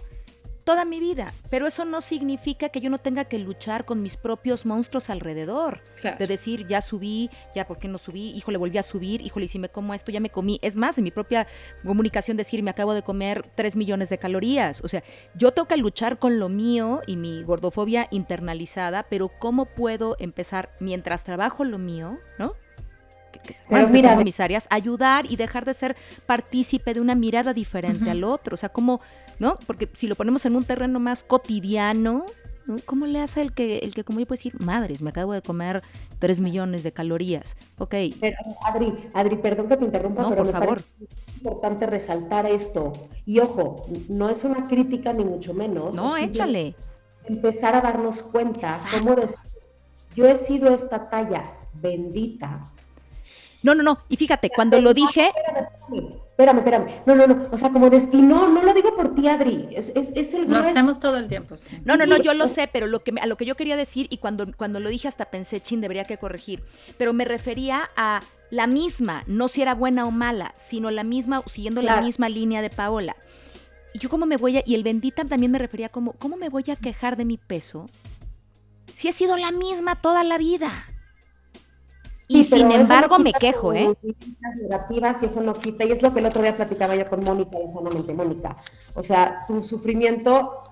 [0.69, 4.19] Toda mi vida, pero eso no significa que yo no tenga que luchar con mis
[4.19, 5.81] propios monstruos alrededor.
[6.19, 9.59] De decir, ya subí, ya por qué no subí, híjole, volví a subir, híjole, si
[9.59, 10.59] me como esto, ya me comí.
[10.61, 11.47] Es más, en mi propia
[11.87, 14.85] comunicación decir, me acabo de comer 3 millones de calorías.
[14.85, 15.03] O sea,
[15.35, 20.77] yo tengo que luchar con lo mío y mi gordofobia internalizada, pero ¿cómo puedo empezar
[20.81, 22.53] mientras trabajo lo mío, ¿no?
[23.69, 28.25] pero mira, mis áreas, ayudar y dejar de ser partícipe de una mirada diferente al
[28.25, 28.55] otro.
[28.55, 29.01] O sea, como,
[29.39, 29.57] ¿no?
[29.67, 32.25] Porque si lo ponemos en un terreno más cotidiano,
[32.85, 35.43] ¿cómo le hace el que, el que como yo puedo decir, madres, me acabo de
[35.43, 35.83] comer
[36.19, 37.57] tres millones de calorías?
[37.79, 37.95] Ok.
[38.21, 40.69] Pero, Adri, Adri, perdón que te interrumpa, pero me favor.
[40.69, 40.89] parece
[41.37, 42.93] importante resaltar esto.
[43.25, 45.97] Y ojo, no es una crítica ni mucho menos.
[45.97, 46.75] No, échale.
[47.25, 49.17] Empezar a darnos cuenta cómo
[50.15, 52.73] yo he sido esta talla bendita
[53.63, 53.99] no, no, no.
[54.09, 55.27] Y fíjate, cuando lo dije.
[55.27, 56.28] Espérame, espérame.
[57.05, 57.49] No, no, no.
[57.51, 57.97] O sea, como de.
[58.13, 59.71] Y no, no lo digo por ti, Adri.
[59.73, 60.49] Es, es, es el.
[60.49, 61.57] Lo hacemos todo el tiempo.
[61.85, 64.07] No, no, no, yo lo sé, pero lo que, a lo que yo quería decir,
[64.09, 66.63] y cuando, cuando lo dije hasta pensé, chin, debería que corregir.
[66.97, 68.21] Pero me refería a
[68.51, 72.63] la misma, no si era buena o mala, sino la misma, siguiendo la misma línea
[72.63, 73.17] de Paola.
[73.93, 74.63] Y yo, ¿cómo me voy a.?
[74.65, 77.91] Y el bendita también me refería como, ¿cómo me voy a quejar de mi peso?
[78.95, 80.71] Si he sido la misma toda la vida.
[82.29, 83.95] Y sin embargo me quejo, ¿eh?
[84.63, 87.25] Negativas y eso no quita, y es lo que el otro día platicaba yo con
[87.25, 88.57] Mónica de Sanamente, Mónica.
[88.95, 90.63] O sea, tu sufrimiento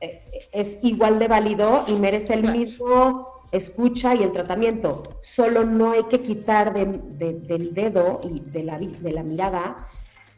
[0.00, 5.18] eh, es igual de válido y merece el mismo escucha y el tratamiento.
[5.22, 9.88] Solo no hay que quitar del dedo y de la, de la mirada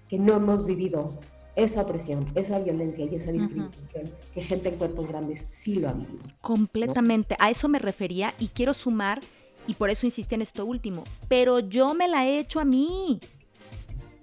[0.08, 1.18] que no hemos vivido
[1.54, 5.92] esa opresión, esa violencia y esa discriminación que gente en cuerpos grandes sí lo ha
[5.92, 6.22] vivido.
[6.40, 9.20] Completamente, a eso me refería y quiero sumar
[9.66, 11.04] y por eso insistí en esto último.
[11.28, 13.20] Pero yo me la he hecho a mí.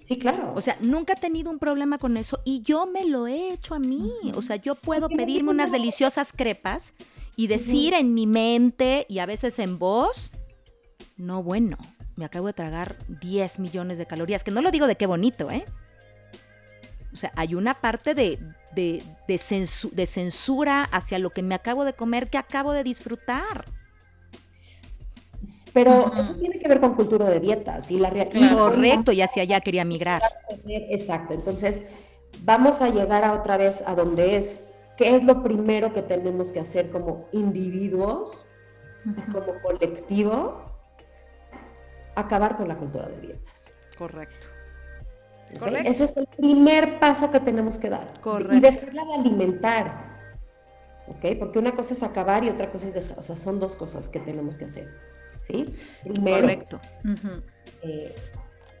[0.04, 0.52] Sí, claro.
[0.56, 3.74] O sea, nunca he tenido un problema con eso y yo me lo he hecho
[3.74, 4.12] a mí.
[4.34, 6.94] O sea, yo puedo pedirme unas deliciosas crepas
[7.36, 10.32] y decir en mi mente y a veces en voz,
[11.16, 11.78] no, bueno,
[12.16, 15.50] me acabo de tragar 10 millones de calorías, que no lo digo de qué bonito,
[15.50, 15.64] ¿eh?
[17.12, 18.38] O sea, hay una parte de,
[18.74, 23.64] de, de censura hacia lo que me acabo de comer que acabo de disfrutar.
[25.72, 28.56] Pero eso tiene que ver con cultura de dietas y la realidad.
[28.56, 30.22] Correcto, y hacia allá quería migrar.
[30.66, 31.82] Exacto, entonces
[32.42, 34.64] vamos a llegar a otra vez a donde es,
[34.96, 38.48] ¿qué es lo primero que tenemos que hacer como individuos,
[39.32, 40.64] como colectivo?
[42.16, 43.72] Acabar con la cultura de dietas.
[43.96, 44.46] Correcto.
[45.84, 48.08] Ese es el primer paso que tenemos que dar.
[48.20, 48.56] Correcto.
[48.56, 50.10] Y dejarla de alimentar.
[51.08, 51.36] ¿Ok?
[51.38, 53.18] Porque una cosa es acabar y otra cosa es dejar.
[53.18, 54.88] O sea, son dos cosas que tenemos que hacer.
[55.40, 55.66] ¿Sí?
[56.04, 56.80] Correcto.
[57.82, 58.14] Eh,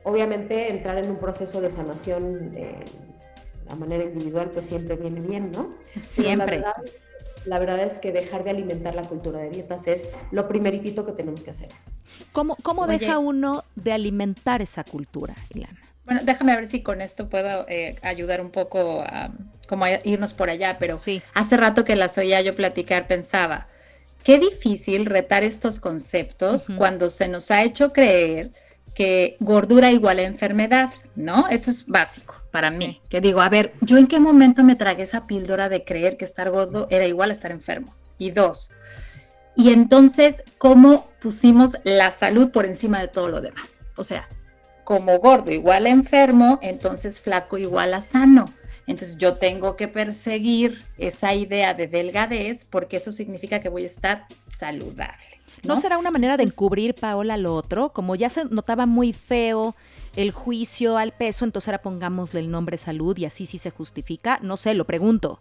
[0.04, 2.76] obviamente entrar en un proceso de sanación de
[3.68, 5.74] la manera individual pues siempre viene bien, ¿no?
[6.06, 6.62] Siempre.
[7.46, 11.12] La verdad, es que dejar de alimentar la cultura de dietas es lo primeritito que
[11.12, 11.70] tenemos que hacer.
[12.32, 15.80] ¿Cómo, cómo deja uno de alimentar esa cultura, Ilana?
[16.04, 19.30] Bueno, déjame ver si con esto puedo eh, ayudar un poco a,
[19.68, 21.22] como irnos por allá, pero sí.
[21.34, 23.68] hace rato que las oía yo platicar, pensaba,
[24.22, 28.50] qué difícil retar estos conceptos cuando se nos ha hecho creer
[28.94, 31.48] que gordura igual a enfermedad, ¿no?
[31.48, 33.00] Eso es básico para mí.
[33.08, 36.24] Que digo, a ver, ¿yo en qué momento me tragué esa píldora de creer que
[36.24, 37.94] estar gordo era igual a estar enfermo?
[38.18, 38.70] Y dos,
[39.56, 43.80] y entonces, ¿cómo pusimos la salud por encima de todo lo demás?
[43.96, 44.26] O sea,
[44.84, 48.46] como gordo igual a enfermo, entonces flaco igual a sano.
[48.90, 53.86] Entonces yo tengo que perseguir esa idea de delgadez porque eso significa que voy a
[53.86, 55.24] estar saludable.
[55.62, 57.90] ¿No, será una manera de encubrir, Paola, lo otro?
[57.90, 59.76] Como ya se notaba muy feo
[60.16, 64.40] el juicio al peso, entonces ahora pongámosle el nombre salud y así sí se justifica.
[64.42, 65.40] No sé, lo pregunto.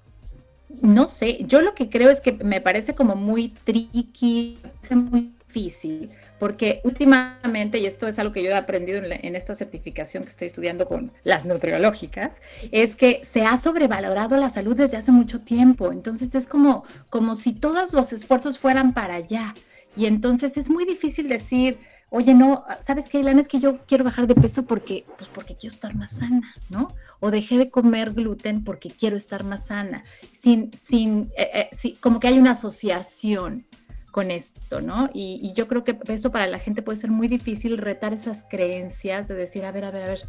[0.82, 4.60] No sé, yo lo que creo es que me parece como muy tricky,
[4.92, 10.24] muy difícil, porque últimamente, y esto es algo que yo he aprendido en, esta certificación
[10.24, 15.12] que estoy estudiando con las nutriológicas, es que se ha sobrevalorado la salud desde hace
[15.12, 15.92] mucho tiempo.
[15.92, 19.56] Entonces es como, como si todos los esfuerzos fueran para allá.
[19.96, 21.80] Y entonces es muy difícil decir,
[22.12, 23.42] oye, no, ¿sabes qué, Ilana?
[23.42, 26.90] Es que yo quiero bajar de peso porque, pues porque quiero estar más sana, ¿no?
[27.20, 32.20] O dejé de comer gluten porque quiero estar más sana, sin, sin, eh, eh, como
[32.20, 33.66] que hay una asociación
[34.12, 35.10] con esto, ¿no?
[35.14, 39.28] Y, yo creo que eso para la gente puede ser muy difícil retar esas creencias
[39.28, 40.22] de decir, a ver, a ver, a ver,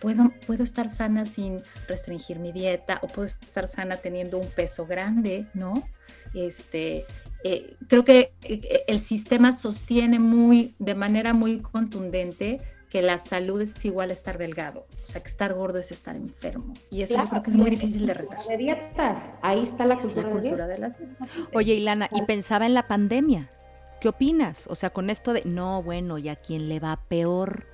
[0.00, 4.86] puedo, puedo estar sana sin restringir mi dieta o puedo estar sana teniendo un peso
[4.86, 5.88] grande, ¿no?
[6.34, 7.04] Este,
[7.44, 12.60] eh, creo que eh, el sistema sostiene muy, de manera muy contundente
[12.92, 16.14] que la salud es igual a estar delgado, o sea, que estar gordo es estar
[16.14, 16.74] enfermo.
[16.90, 18.44] Y eso yo creo que es muy difícil de retar.
[18.44, 21.26] De dietas, ahí está la cultura, de, las dietas.
[21.54, 23.50] Oye, Ilana, y pensaba en la pandemia.
[23.98, 24.66] ¿Qué opinas?
[24.68, 27.64] O sea, con esto de, no, bueno, ¿y a quién le va peor?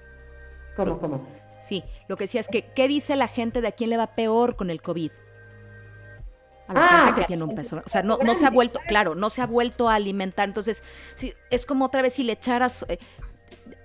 [0.77, 1.27] ¿Cómo, cómo?
[1.59, 4.15] Sí, lo que decía es que, ¿qué dice la gente de a quién le va
[4.15, 5.11] peor con el COVID?
[6.69, 7.83] a la gente que ah, tiene un peso.
[7.85, 10.47] O sea, no, no se ha vuelto, claro, no se ha vuelto a alimentar.
[10.47, 10.83] Entonces,
[11.15, 12.99] sí, es como otra vez si le echaras, eh,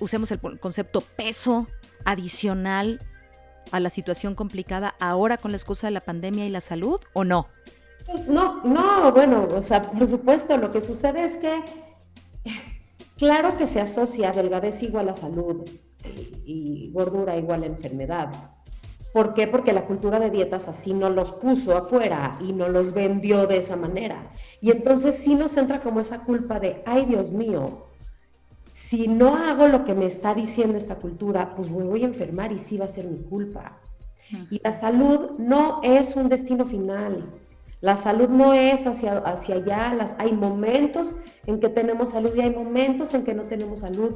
[0.03, 1.67] usemos el concepto peso
[2.05, 2.99] adicional
[3.71, 7.23] a la situación complicada ahora con la excusa de la pandemia y la salud o
[7.23, 7.47] no?
[8.27, 11.63] No, no, bueno, o sea, por supuesto, lo que sucede es que
[13.17, 15.65] claro que se asocia delgadez igual a salud
[16.45, 18.51] y, gordura igual a enfermedad.
[19.13, 19.47] ¿Por qué?
[19.47, 23.57] Porque la cultura de dietas así no los puso afuera y no los vendió de
[23.57, 24.21] esa manera.
[24.59, 27.92] Y entonces sí nos entra como esa culpa de, ay Dios mío,
[28.93, 32.51] si no hago lo que me está diciendo esta cultura, pues me voy a enfermar
[32.51, 33.79] y sí va a ser mi culpa.
[34.51, 37.25] Y la salud no es un destino final.
[37.81, 39.95] La salud no es hacia, hacia allá.
[39.95, 41.15] Las, hay momentos
[41.47, 44.11] en que tenemos salud y hay momentos en que no tenemos salud.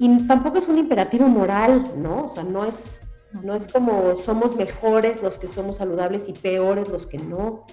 [0.00, 2.24] Y tampoco es un imperativo moral, ¿no?
[2.24, 2.96] O sea, no es,
[3.44, 7.66] no es como somos mejores los que somos saludables y peores los que no.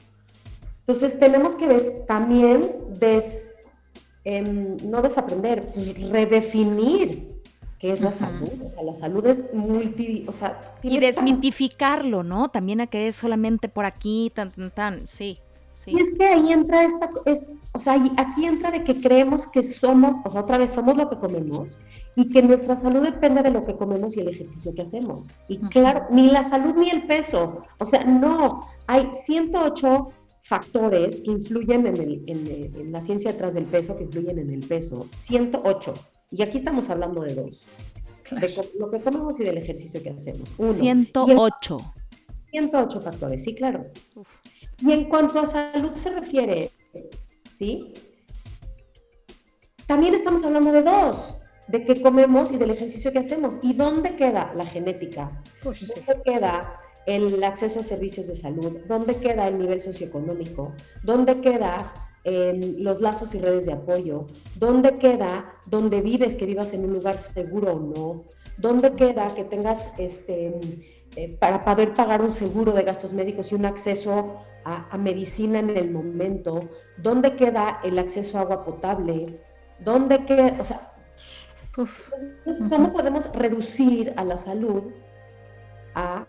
[0.82, 1.68] Entonces tenemos que
[2.08, 3.50] también des,
[4.26, 7.36] no desaprender, pues redefinir
[7.80, 8.50] qué es la salud.
[8.66, 12.50] O sea, la salud es multi, o sea, y desmitificarlo, ¿no?
[12.50, 15.40] También a que es solamente por aquí, tan, tan, tan, sí.
[15.76, 15.92] Sí.
[15.92, 17.10] Y es que ahí entra esta,
[17.74, 21.10] o sea, aquí entra de que creemos que somos, o sea, otra vez somos lo
[21.10, 21.80] que comemos
[22.16, 25.28] y que nuestra salud depende de lo que comemos y el ejercicio que hacemos.
[25.50, 30.10] Y claro, ni la salud ni el peso, o sea, no, hay 108
[30.46, 35.08] factores que influyen en, la ciencia detrás del peso, que influyen en el peso.
[35.16, 35.94] 108.
[36.32, 37.68] Y aquí estamos hablando de dos.
[38.30, 40.48] De lo que comemos y del ejercicio que hacemos.
[40.58, 41.94] 108.
[42.52, 43.88] 108 factores, sí, claro.
[44.80, 46.70] Y en cuanto a salud se refiere,
[47.58, 47.94] ¿sí?
[49.88, 51.36] También estamos hablando de dos,
[51.68, 53.58] de qué comemos y del ejercicio que hacemos.
[53.64, 55.42] ¿Y dónde queda la genética?
[55.64, 61.94] ¿Dónde queda el acceso a servicios de salud, dónde queda el nivel socioeconómico, dónde queda
[62.24, 66.94] em, los lazos y redes de apoyo, dónde queda donde vives, que vivas en un
[66.94, 68.24] lugar seguro o no,
[68.58, 70.60] dónde queda que tengas este,
[71.16, 75.70] eh, para poder pagar un seguro de gastos médicos y un acceso a, medicina en
[75.70, 79.40] el momento, dónde queda el acceso a agua potable,
[79.80, 80.92] dónde queda, o sea,
[82.70, 84.92] ¿cómo podemos reducir a la salud
[85.94, 86.28] a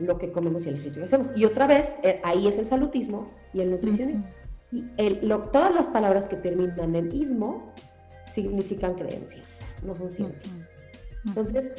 [0.00, 1.32] lo que comemos y el ejercicio que hacemos.
[1.36, 4.26] Y otra vez, eh, ahí es el salutismo y el nutricionismo.
[4.72, 5.20] Y el,
[5.52, 7.72] todas las palabras que terminan en ismo
[8.32, 9.42] significan creencia,
[9.84, 10.50] no son ciencia.
[11.24, 11.72] Entonces,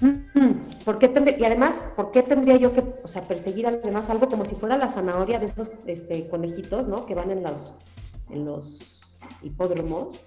[0.00, 4.08] mm, ¿por qué tendría, y además, ¿por qué tendría yo que o sea, perseguir además
[4.08, 7.06] algo como si fuera la zanahoria de esos este, conejitos, ¿no?
[7.06, 7.74] Que van en los,
[8.30, 9.02] en los
[9.42, 10.24] hipódromos.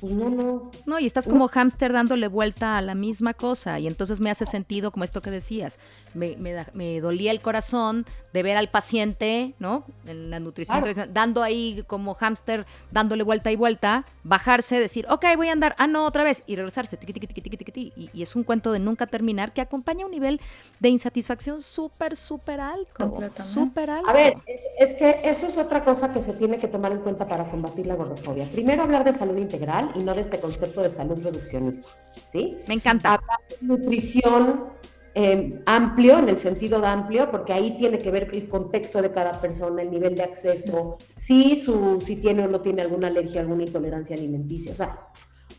[0.00, 0.70] Pues no, no.
[0.84, 4.46] No, y estás como hámster dándole vuelta a la misma cosa y entonces me hace
[4.46, 5.78] sentido como esto que decías.
[6.14, 9.84] Me, me, dolía el corazón de ver al paciente, ¿no?
[10.06, 15.48] En la nutrición dando ahí como hámster, dándole vuelta y vuelta, bajarse, decir, ok, voy
[15.48, 18.36] a andar, ah, no, otra vez, y regresarse, tiqui, tiqui, tiqui, tiqui, y, y es
[18.36, 20.40] un cuento de nunca terminar que acompaña un nivel
[20.80, 23.18] de insatisfacción súper, súper alto.
[23.42, 24.10] Súper alto.
[24.10, 26.98] A ver, es, es que eso es otra cosa que se tiene que tomar en
[26.98, 28.48] cuenta para combatir la gordofobia.
[28.52, 31.88] Primero hablar de salud integral y no de este concepto de salud reduccionista.
[32.26, 32.58] ¿sí?
[32.66, 33.14] Me encanta.
[33.14, 34.70] Hablar de nutrición
[35.14, 39.12] eh, amplio, en el sentido de amplio, porque ahí tiene que ver el contexto de
[39.12, 43.40] cada persona, el nivel de acceso, si, su, si tiene o no tiene alguna alergia,
[43.40, 44.72] alguna intolerancia alimenticia.
[44.72, 45.08] O sea,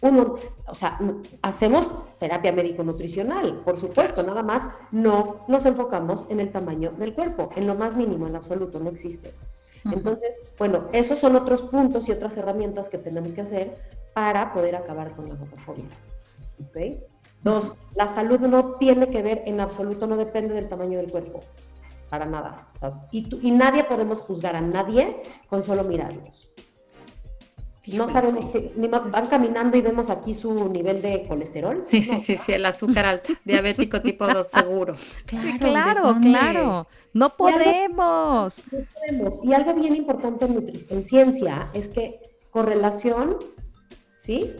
[0.01, 0.35] uno,
[0.67, 0.99] o sea,
[1.41, 7.49] hacemos terapia médico-nutricional, por supuesto, nada más no nos enfocamos en el tamaño del cuerpo,
[7.55, 9.33] en lo más mínimo, en absoluto, no existe.
[9.91, 13.77] Entonces, bueno, esos son otros puntos y otras herramientas que tenemos que hacer
[14.13, 15.85] para poder acabar con la gordofobia.
[16.69, 17.03] ¿Okay?
[17.43, 21.41] Dos, la salud no tiene que ver en absoluto, no depende del tamaño del cuerpo,
[22.09, 22.67] para nada.
[23.11, 26.49] y, y, nadie podemos juzgar a nadie con solo mirarlos.
[27.87, 31.83] No sabemos que van caminando y vemos aquí su nivel de colesterol.
[31.83, 34.95] Sí, sí, sí, sí, el azúcar alto, diabético tipo 2 seguro.
[35.31, 36.87] sí, claro, claro.
[37.17, 38.63] No podemos.
[38.71, 39.39] no podemos.
[39.43, 43.37] Y algo bien importante en, en ciencia es que correlación
[44.15, 44.53] ¿sí?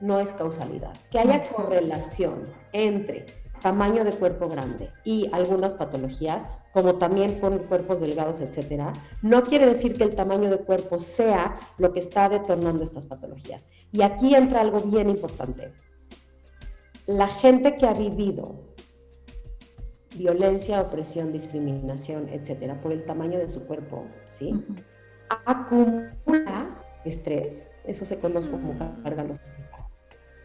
[0.00, 0.92] No es causalidad.
[1.10, 3.26] Que haya correlación entre
[3.62, 9.64] tamaño de cuerpo grande y algunas patologías, como también con cuerpos delgados, etcétera, no quiere
[9.64, 13.68] decir que el tamaño de cuerpo sea lo que está detonando estas patologías.
[13.92, 15.72] Y aquí entra algo bien importante.
[17.06, 18.73] La gente que ha vivido
[20.16, 24.64] violencia, opresión, discriminación, etcétera, por el tamaño de su cuerpo, ¿sí?
[25.46, 29.26] Acumula estrés, eso se conoce como carga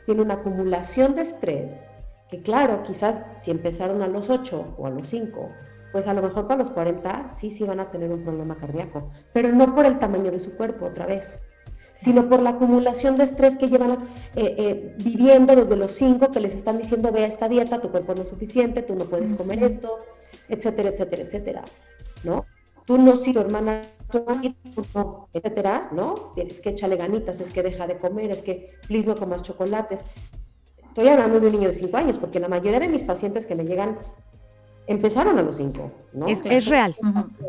[0.05, 1.87] Tiene una acumulación de estrés
[2.29, 5.49] que claro, quizás si empezaron a los 8 o a los 5,
[5.91, 9.09] pues a lo mejor para los 40 sí, sí van a tener un problema cardíaco,
[9.33, 11.41] pero no por el tamaño de su cuerpo otra vez,
[12.01, 13.97] sino por la acumulación de estrés que llevan eh,
[14.57, 18.15] eh, viviendo desde los 5, que les están diciendo, ve a esta dieta, tu cuerpo
[18.15, 19.99] no es suficiente, tú no puedes comer esto,
[20.47, 21.63] etcétera, etcétera, etcétera,
[22.23, 22.45] ¿no?
[22.85, 23.81] Tú no, si tu hermana
[25.33, 26.31] etcétera, ¿no?
[26.35, 30.01] Tienes que echarle ganitas, es que deja de comer, es que please no comas chocolates.
[30.87, 33.55] Estoy hablando de un niño de 5 años, porque la mayoría de mis pacientes que
[33.55, 33.99] me llegan
[34.89, 36.27] empezaron a los 5, ¿no?
[36.27, 36.95] Es, real,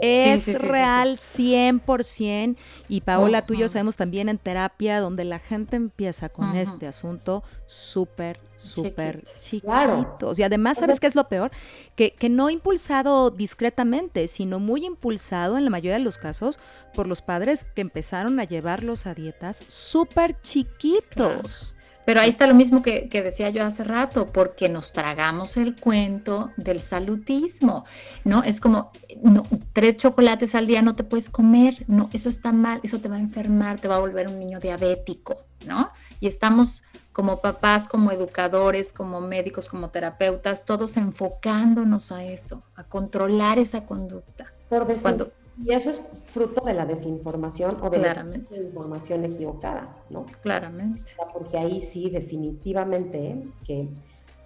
[0.02, 2.56] es real 100%.
[2.86, 6.86] Y Paola, tú y yo sabemos también en terapia, donde la gente empieza con este
[6.86, 10.38] asunto súper, súper chiquitos.
[10.38, 11.50] Y además, ¿sabes qué es lo peor?
[11.96, 16.60] Que, que no impulsado discretamente, sino muy impulsado en la mayoría de los casos
[16.92, 21.74] por los padres que empezaron a llevarlos a dietas súper chiquitos.
[22.04, 26.50] Pero ahí está lo mismo que, decía yo hace rato, porque nos tragamos el cuento
[26.56, 27.84] del salutismo,
[28.24, 28.42] ¿no?
[28.42, 28.90] Es como,
[29.22, 33.08] no, tres chocolates al día no te puedes comer, no, eso está mal, eso te
[33.08, 35.90] va a enfermar, te va a volver un niño diabético, ¿no?
[36.20, 42.84] Y estamos como papás, como educadores, como médicos, como terapeutas, todos enfocándonos a eso, a
[42.84, 44.52] controlar esa conducta.
[44.68, 45.32] Por decir,
[45.64, 48.26] y eso es fruto de la desinformación o de la
[48.62, 50.26] información equivocada, ¿no?
[50.42, 51.02] Claramente.
[51.32, 53.88] Porque ahí sí, definitivamente, que,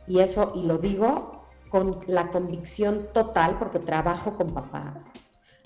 [0.07, 5.13] y eso, y lo digo con la convicción total, porque trabajo con papás,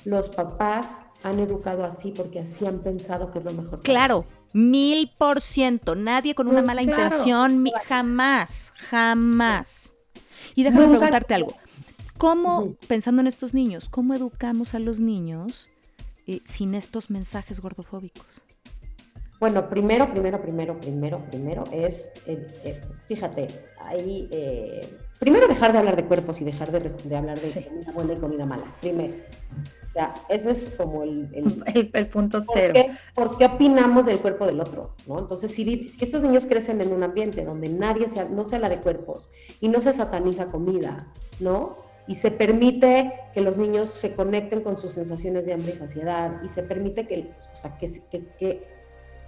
[0.04, 3.80] los papás han educado así porque así han pensado que es lo mejor.
[3.82, 5.94] Claro, mil por ciento.
[5.94, 9.96] Nadie con una mala intención, jamás, jamás.
[10.54, 11.54] Y déjame preguntarte algo.
[12.18, 15.70] ¿Cómo, pensando en estos niños, cómo educamos a los niños
[16.26, 18.42] eh, sin estos mensajes gordofóbicos?
[19.38, 23.46] Bueno, primero, primero, primero, primero, primero es, eh, eh, fíjate,
[23.80, 24.28] ahí,
[25.20, 28.46] primero dejar de hablar de cuerpos y dejar de, hablar de comida buena y comida
[28.46, 29.14] mala, primero.
[29.86, 31.28] O sea, ese es como el,
[31.94, 32.74] el, punto cero.
[33.14, 34.96] ¿por qué, opinamos del cuerpo del otro?
[35.06, 35.20] ¿no?
[35.20, 38.68] Entonces, si, si, estos niños crecen en un ambiente donde nadie se, no se habla
[38.68, 41.06] de cuerpos y no se sataniza comida,
[41.38, 41.87] ¿no?
[42.08, 46.42] Y se permite que los niños se conecten con sus sensaciones de hambre y saciedad
[46.42, 48.66] y se permite que, o sea, que, que,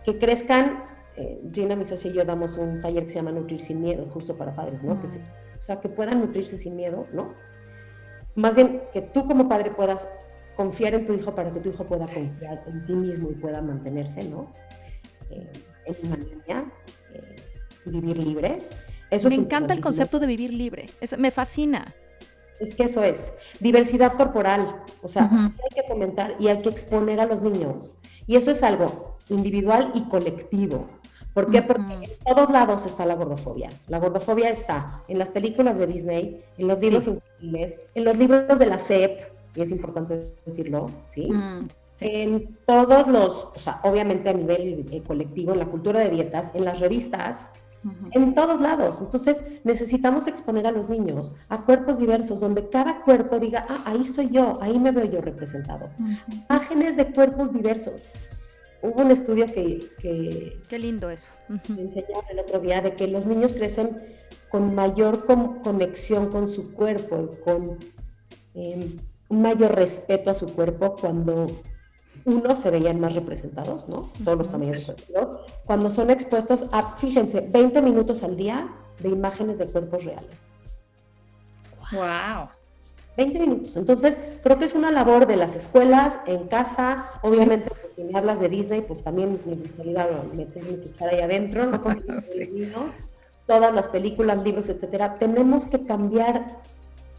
[0.05, 0.85] que, crezcan.
[1.17, 4.07] Eh, Gina, mi socia y yo damos un taller que se llama Nutrir sin Miedo,
[4.11, 4.99] justo para padres, ¿no?
[5.01, 7.35] Que o sea, que puedan nutrirse sin miedo, ¿no?
[8.35, 10.09] Más bien que tú como padre puedas
[10.57, 13.61] confiar en tu hijo para que tu hijo pueda confiar en sí mismo y pueda
[13.61, 14.51] mantenerse, ¿no?
[15.29, 15.53] Eh,
[15.85, 16.73] en una línea,
[17.13, 17.37] eh,
[17.85, 18.59] vivir libre.
[19.11, 20.87] Eso me encanta el concepto de vivir libre,
[21.19, 21.95] me fascina.
[22.61, 27.19] Es que eso es, diversidad corporal, o sea, hay que fomentar y hay que exponer
[27.19, 27.95] a los niños.
[28.27, 30.87] Y eso es algo individual y colectivo.
[31.35, 31.63] ¿Por qué?
[31.63, 33.71] Porque en todos lados está la gordofobia.
[33.89, 38.59] La gordofobia está en las películas de Disney, en los libros infantiles, en los libros
[38.59, 39.21] de la SEP,
[39.55, 41.31] y es importante decirlo, ¿sí?
[41.31, 41.69] Mm,
[42.01, 46.51] en todos los, o sea, obviamente a nivel eh, colectivo, en la cultura de dietas,
[46.55, 47.49] en las revistas,
[48.13, 49.01] en todos lados.
[49.01, 54.01] Entonces necesitamos exponer a los niños a cuerpos diversos, donde cada cuerpo diga, ah, ahí
[54.03, 55.89] estoy yo, ahí me veo yo representado.
[56.49, 58.11] Imágenes de cuerpos diversos.
[58.83, 60.59] Hubo un estudio que...
[60.69, 61.33] Qué lindo eso.
[61.49, 63.97] Me enseñaron el otro día de que los niños crecen
[64.49, 67.79] con mayor conexión con su cuerpo, con
[68.55, 68.97] em,
[69.29, 71.51] un mayor respeto a su cuerpo cuando
[72.25, 74.11] uno se veían más representados, ¿no?
[74.25, 75.33] Todos los tamaños representados.
[75.65, 78.69] Cuando son expuestos a, fíjense, 20 minutos al día
[79.01, 80.49] de imágenes de cuerpos reales.
[81.93, 82.49] ¡Wow!
[83.17, 83.77] 20 minutos.
[83.77, 88.17] Entonces, creo que es una labor de las escuelas, en casa, obviamente, pues, si me
[88.17, 91.83] hablas de Disney, pues también me gustaría meter mi cuchara ahí adentro, ¿no?
[93.47, 95.19] todas las películas, libros, etcétera.
[95.19, 96.59] Tenemos que cambiar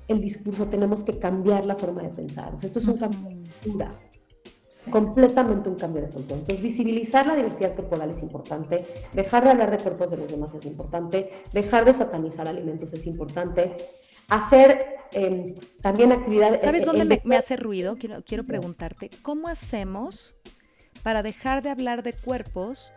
[0.08, 2.54] el discurso, tenemos que cambiar la forma de pensar.
[2.62, 3.91] esto es un cambio de cultura
[4.90, 6.40] completamente un cambio de cultura.
[6.40, 10.54] Entonces, visibilizar la diversidad corporal es importante, dejar de hablar de cuerpos de los demás
[10.54, 13.76] es importante, dejar de satanizar alimentos es importante,
[14.30, 16.62] hacer em, también actividades...
[16.62, 17.98] ¿Sabes dónde me, hace ruido?
[17.98, 20.36] Quiero, quiero preguntarte, ¿cómo hacemos
[21.04, 22.94] para dejar de hablar de cuerpos,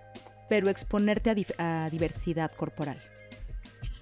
[0.48, 2.98] pero exponerte a diversidad corporal?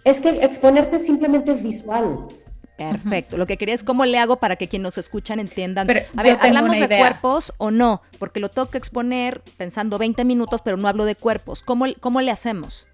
[0.05, 2.29] Es que exponerte simplemente es visual.
[2.77, 3.37] Perfecto.
[3.37, 5.89] Lo que quería es cómo le hago para que quienes nos escuchan entiendan.
[5.89, 8.03] a ver, ¿hablamos de cuerpos o no?
[8.19, 11.63] Porque lo tengo que exponer pensando 20 minutos, pero no hablo de cuerpos.
[11.63, 12.87] ¿Cómo, cómo le hacemos?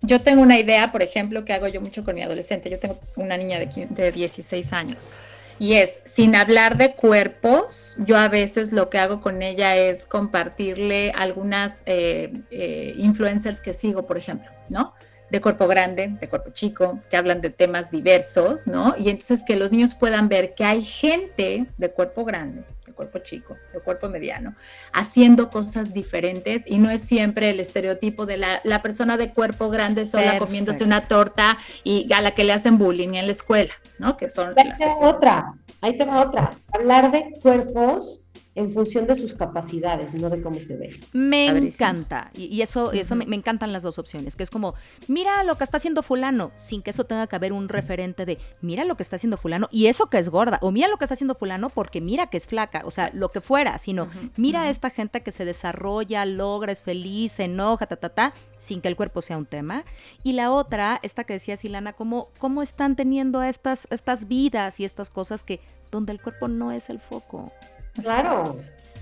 [0.00, 2.70] Yo tengo una idea, por ejemplo, que hago yo mucho con mi adolescente.
[2.70, 5.10] Yo tengo una niña de, de 16 años.
[5.58, 10.04] Y es, sin hablar de cuerpos, yo a veces lo que hago con ella es
[10.04, 14.94] compartirle algunas eh, eh, influencers que sigo, por ejemplo, ¿no?
[15.30, 18.94] De cuerpo grande, de cuerpo chico, que hablan de temas diversos, ¿no?
[18.96, 23.18] Y entonces que los niños puedan ver que hay gente de cuerpo grande, de cuerpo
[23.18, 24.54] chico, de cuerpo mediano,
[24.92, 30.06] haciendo cosas diferentes y no es siempre el estereotipo de la, persona de cuerpo grande
[30.06, 34.16] sola comiéndose una torta y a la que le hacen bullying en la escuela, ¿no?
[34.16, 34.54] Que son...
[34.56, 36.52] Ahí te otra, ahí te va otra.
[36.72, 38.20] Hablar de cuerpos
[38.54, 41.00] en función de sus capacidades, no de cómo se ve.
[41.12, 42.30] Me encanta.
[42.34, 44.74] Y, eso, eso me, encantan las dos opciones, que es como,
[45.08, 48.38] mira lo que está haciendo fulano, sin que eso tenga que haber un referente de,
[48.60, 51.04] mira lo que está haciendo fulano y eso que es gorda, o mira lo que
[51.04, 54.62] está haciendo fulano porque mira que es flaca, o sea, lo que fuera, sino mira
[54.62, 58.80] a esta gente que se desarrolla, logra, es feliz, se enoja, ta, ta, ta, sin
[58.80, 59.84] que el cuerpo sea un tema.
[60.22, 64.84] Y la otra, esta que decía Silana, cómo, cómo están teniendo estas, estas vidas y
[64.84, 67.52] estas cosas que donde el cuerpo no es el foco.
[68.00, 68.56] Claro,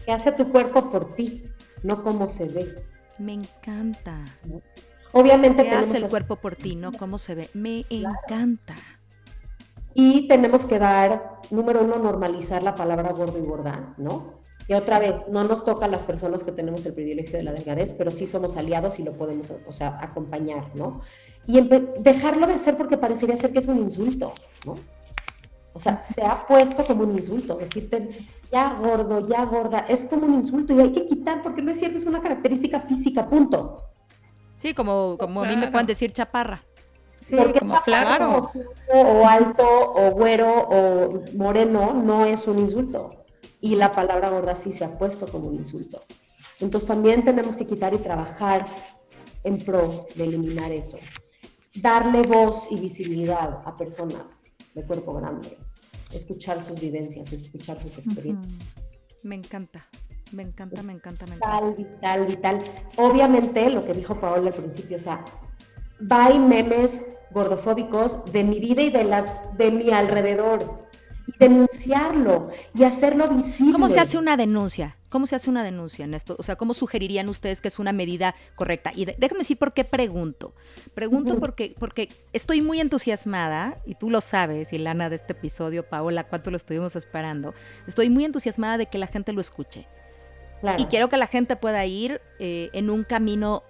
[0.05, 1.45] que hace tu cuerpo por ti,
[1.83, 2.85] no como se ve.
[3.19, 4.17] Me encanta.
[5.13, 7.51] Obviamente ¿Qué hace el cuerpo por ti, no cómo se ve.
[7.53, 8.75] Me encanta.
[9.95, 14.41] Y tenemos que dar, número uno, normalizar la palabra gordo y gorda, ¿no?
[14.69, 17.53] Y otra vez, no nos toca a las personas que tenemos el privilegio de la
[17.53, 21.03] delgadez, pero sí somos aliados y lo podemos, o sea, acompañar, ¿no?
[21.47, 21.61] Y
[21.99, 24.33] dejarlo de ser porque parecería ser que es un insulto,
[24.65, 24.77] ¿no?
[25.75, 30.27] O sea, se ha puesto como un insulto, decirte ya gordo, ya gorda, es como
[30.27, 33.79] un insulto y hay que quitar porque no es cierto, es una característica física, punto.
[34.59, 36.63] Sí, como, como a mí me pueden decir chaparra.
[37.23, 38.51] Sí, porque como.
[38.93, 39.65] O alto,
[39.95, 43.25] o güero, o moreno, no es un insulto.
[43.61, 46.01] Y la palabra gorda sí se ha puesto como un insulto.
[46.61, 48.67] Entonces también tenemos que quitar y trabajar
[49.45, 50.99] en pro de eliminar eso.
[51.75, 54.43] Darle voz y visibilidad a personas
[54.75, 55.59] de cuerpo grande,
[56.13, 58.55] escuchar sus vivencias, escuchar sus experiencias.
[59.23, 59.85] Me encanta.
[60.33, 61.67] Me encanta, me encanta, me encanta.
[61.67, 62.65] Vital, vital, vital.
[62.97, 65.25] Obviamente, lo que dijo Paola al principio, o sea,
[66.11, 70.89] va memes gordofóbicos de mi vida y de las de mi alrededor
[71.43, 73.73] denunciarlo y hacerlo visible.
[73.73, 74.97] ¿Cómo se hace una denuncia?
[75.09, 76.37] ¿Cómo se hace una denuncia en esto?
[76.39, 78.93] O sea, ¿cómo sugerirían ustedes que es una medida correcta?
[78.95, 80.55] Y déjame decir por qué pregunto.
[80.95, 86.25] Pregunto porque, porque estoy muy entusiasmada, y tú lo sabes, Ilana, de este episodio, Paola,
[86.25, 87.55] cuánto lo estuvimos esperando.
[87.87, 89.87] Estoy muy entusiasmada de que la gente lo escuche.
[90.79, 93.65] Y quiero que la gente pueda ir eh, en un camino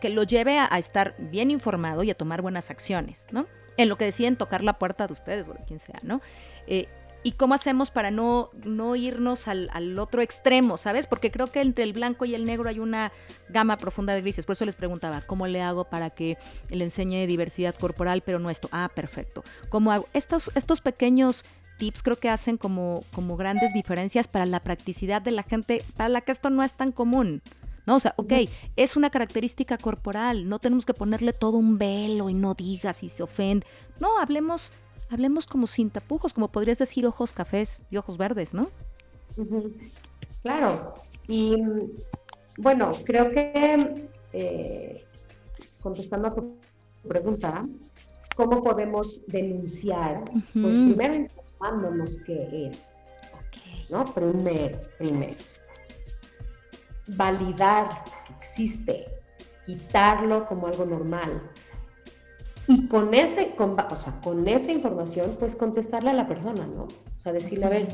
[0.00, 3.46] que lo lleve a, estar bien informado y a tomar buenas acciones, ¿no?
[3.76, 6.20] En lo que deciden tocar la puerta de ustedes o de quien sea, ¿no?
[6.66, 6.88] Eh,
[7.24, 11.06] ¿Y cómo hacemos para no, no irnos al, otro extremo, ¿sabes?
[11.06, 13.12] Porque creo que entre el blanco y el negro hay una
[13.48, 14.46] gama profunda de grises.
[14.46, 16.38] Por eso les preguntaba, ¿cómo le hago para que
[16.70, 18.68] le enseñe diversidad corporal, pero no esto?
[18.70, 19.42] Ah, perfecto.
[19.68, 20.06] ¿Cómo hago?
[20.12, 21.44] Estos, estos pequeños
[21.78, 26.08] tips creo que hacen como, como grandes diferencias para la practicidad de la gente, para
[26.08, 27.42] la que esto no es tan común.
[27.86, 27.96] ¿no?
[27.96, 28.32] O sea, ok,
[28.76, 33.08] es una característica corporal, no tenemos que ponerle todo un velo y no digas y
[33.08, 33.66] se ofende.
[33.98, 34.72] No, hablemos,
[35.10, 38.68] hablemos como sin tapujos, como podrías decir ojos cafés y ojos verdes, ¿no?
[40.42, 40.94] Claro,
[41.26, 41.56] y
[42.56, 45.04] bueno, creo que eh,
[45.80, 46.56] contestando a tu
[47.06, 47.66] pregunta,
[48.36, 50.24] ¿cómo podemos denunciar?
[50.52, 52.96] Pues primero informándonos qué es,
[53.88, 54.04] ¿no?
[54.06, 55.36] Primero, primero
[57.08, 59.06] validar que existe,
[59.64, 61.42] quitarlo como algo normal.
[62.68, 66.82] Y con, ese, con, o sea, con esa información, pues contestarle a la persona, ¿no?
[66.82, 67.88] O sea, decirle, a ver,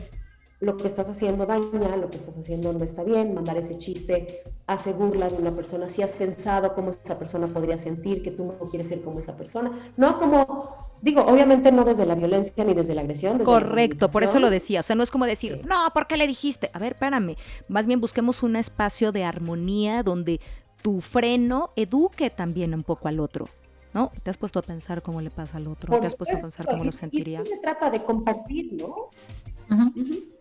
[0.59, 4.43] lo que estás haciendo daña, lo que estás haciendo no está bien, mandar ese chiste
[4.67, 8.45] hace burla de una persona, si has pensado cómo esa persona podría sentir, que tú
[8.45, 12.75] no quieres ser como esa persona, no como, digo, obviamente no desde la violencia ni
[12.75, 13.39] desde la agresión.
[13.41, 16.27] Correcto, por eso lo decía, o sea, no es como decir, no, ¿por qué le
[16.27, 16.71] dijiste?
[16.73, 17.37] A ver, espérame,
[17.69, 20.41] más bien busquemos un espacio de armonía donde
[20.83, 23.49] tu freno eduque también un poco al otro.
[23.95, 24.11] ¿No?
[24.23, 25.99] ¿Te has puesto a pensar cómo le pasa al otro?
[26.01, 27.41] ¿Te has puesto a pensar cómo lo sentiría?
[27.41, 29.11] Y se trata de compartir, ¿no?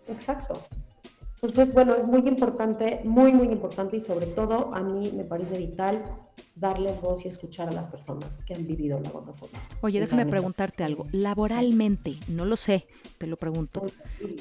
[0.08, 0.60] Exacto.
[1.36, 5.58] Entonces, bueno, es muy importante, muy, muy importante y sobre todo a mí me parece
[5.58, 6.02] vital
[6.56, 9.60] darles voz y escuchar a las personas que han vivido la gordofobia.
[9.82, 11.06] Oye, déjame preguntarte algo.
[11.12, 12.88] Laboralmente, no lo sé,
[13.18, 13.84] te lo pregunto.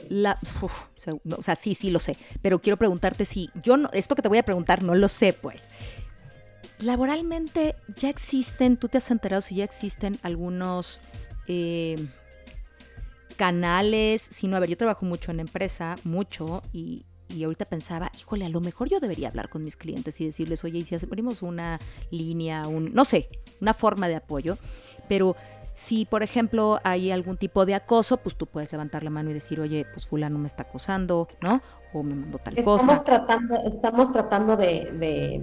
[0.09, 4.23] La, o sea, sí, sí lo sé, pero quiero preguntarte si yo no, esto que
[4.23, 5.71] te voy a preguntar no lo sé, pues.
[6.83, 11.01] Laboralmente ya existen, tú te has enterado si ya existen algunos...
[11.49, 11.97] Eh,
[13.37, 18.45] canales, sino, a ver, yo trabajo mucho en empresa, mucho, y, y ahorita pensaba, híjole,
[18.45, 21.43] a lo mejor yo debería hablar con mis clientes y decirles, oye, y si abrimos
[21.43, 21.81] una
[22.11, 23.29] línea, un, no sé,
[23.61, 24.59] una forma de apoyo,
[25.09, 25.35] pero
[25.73, 29.35] si, por ejemplo, hay algún tipo de acoso, pues tú puedes levantar la mano y
[29.35, 31.63] decir, oye, pues fulano me está acosando, ¿no?
[31.95, 33.03] O me mandó tal estamos cosa.
[33.03, 35.41] Tratando, estamos tratando de,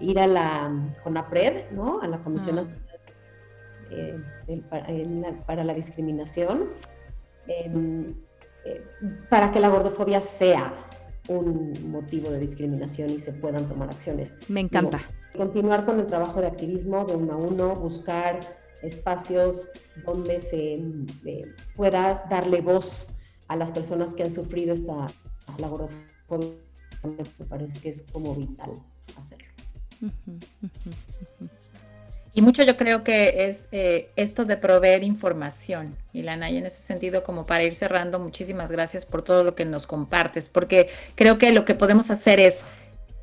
[0.00, 2.00] ir a la CONAPRED, ¿no?
[2.00, 2.58] A la Comisión
[3.90, 4.20] eh,
[5.46, 6.70] para la Discriminación
[7.50, 8.14] Em,
[8.64, 8.84] eh,
[9.28, 10.72] para que la gordofobia sea
[11.28, 14.34] un motivo de discriminación y se puedan tomar acciones.
[14.48, 15.00] Me encanta.
[15.36, 18.40] continuar con el trabajo de activismo de uno a uno, buscar
[18.82, 19.68] espacios
[20.04, 20.74] donde se
[21.24, 21.44] eh,
[21.76, 23.08] puedas darle voz
[23.48, 25.06] a las personas que han sufrido esta
[25.58, 26.48] la gordofobia.
[27.38, 28.72] Me parece que es como vital
[29.16, 29.49] hacerlo.
[32.32, 36.80] Y mucho yo creo que es eh, esto de proveer información, Ilana, y en ese
[36.80, 41.38] sentido, como para ir cerrando, muchísimas gracias por todo lo que nos compartes, porque creo
[41.38, 42.60] que lo que podemos hacer es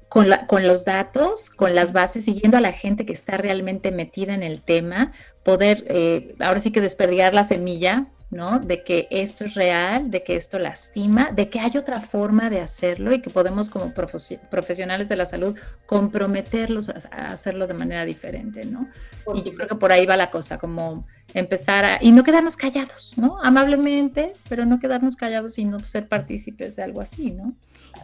[0.10, 3.92] con, la, con los datos, con las bases, siguiendo a la gente que está realmente
[3.92, 5.14] metida en el tema,
[5.44, 8.60] poder eh, ahora sí que desperdigar la semilla ¿no?
[8.60, 12.60] De que esto es real, de que esto lastima, de que hay otra forma de
[12.60, 18.66] hacerlo y que podemos como profesionales de la salud comprometerlos a, hacerlo de manera diferente,
[18.66, 18.90] ¿no?
[19.34, 22.58] y yo creo que por ahí va la cosa, como empezar a, y no quedarnos
[22.58, 23.38] callados, ¿no?
[23.44, 27.54] Amablemente, pero no quedarnos callados y no ser partícipes de algo así, ¿no?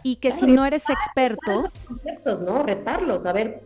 [0.03, 1.71] Y que si no eres experto...
[1.85, 2.63] Conceptos, ¿no?
[2.63, 3.61] Retarlos, a ver,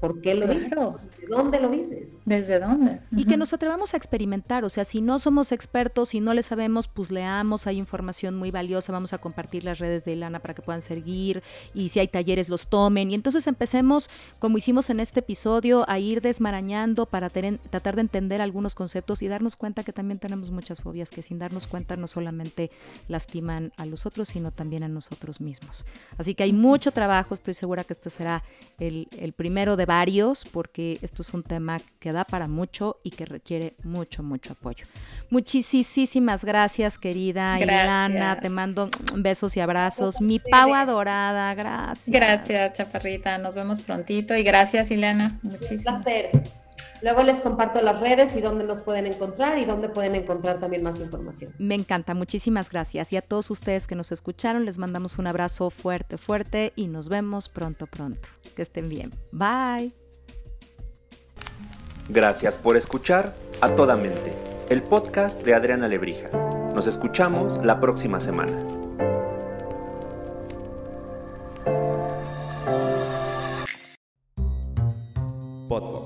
[0.00, 0.70] ¿Por qué lo dices?
[0.70, 2.16] ¿De dónde lo dices?
[2.24, 3.00] ¿Desde dónde?
[3.14, 6.42] Y que nos atrevamos a experimentar, o sea, si no somos expertos, si no le
[6.42, 10.54] sabemos, pues leamos, hay información muy valiosa, vamos a compartir las redes de Ilana para
[10.54, 11.42] que puedan seguir
[11.74, 13.10] y si hay talleres los tomen.
[13.10, 18.40] Y entonces empecemos, como hicimos en este episodio, a ir desmarañando para tratar de entender
[18.40, 22.06] algunos conceptos y darnos cuenta que también tenemos muchas fobias que sin darnos cuenta no
[22.06, 22.70] solamente
[23.08, 25.84] lastiman a los otros, sino también a nosotros mismos.
[26.16, 28.42] Así que hay mucho trabajo, estoy segura que este será
[28.78, 33.10] el, el primero de varios, porque esto es un tema que da para mucho y
[33.10, 34.84] que requiere mucho, mucho apoyo.
[35.30, 38.38] Muchísimas gracias, querida Ilana.
[38.40, 40.20] Te mando besos y abrazos.
[40.20, 42.08] Mi Pau adorada, gracias.
[42.08, 43.38] Gracias, Chaparrita.
[43.38, 45.40] Nos vemos prontito y gracias, Ilana.
[45.42, 46.04] Muchísimas
[47.02, 50.82] Luego les comparto las redes y dónde nos pueden encontrar y dónde pueden encontrar también
[50.82, 51.54] más información.
[51.58, 53.12] Me encanta, muchísimas gracias.
[53.12, 57.08] Y a todos ustedes que nos escucharon, les mandamos un abrazo fuerte, fuerte y nos
[57.08, 58.28] vemos pronto, pronto.
[58.54, 59.10] Que estén bien.
[59.32, 59.94] Bye.
[62.08, 64.32] Gracias por escuchar A Toda Mente,
[64.68, 66.28] el podcast de Adriana Lebrija.
[66.74, 68.52] Nos escuchamos la próxima semana.
[75.68, 75.99] Podbox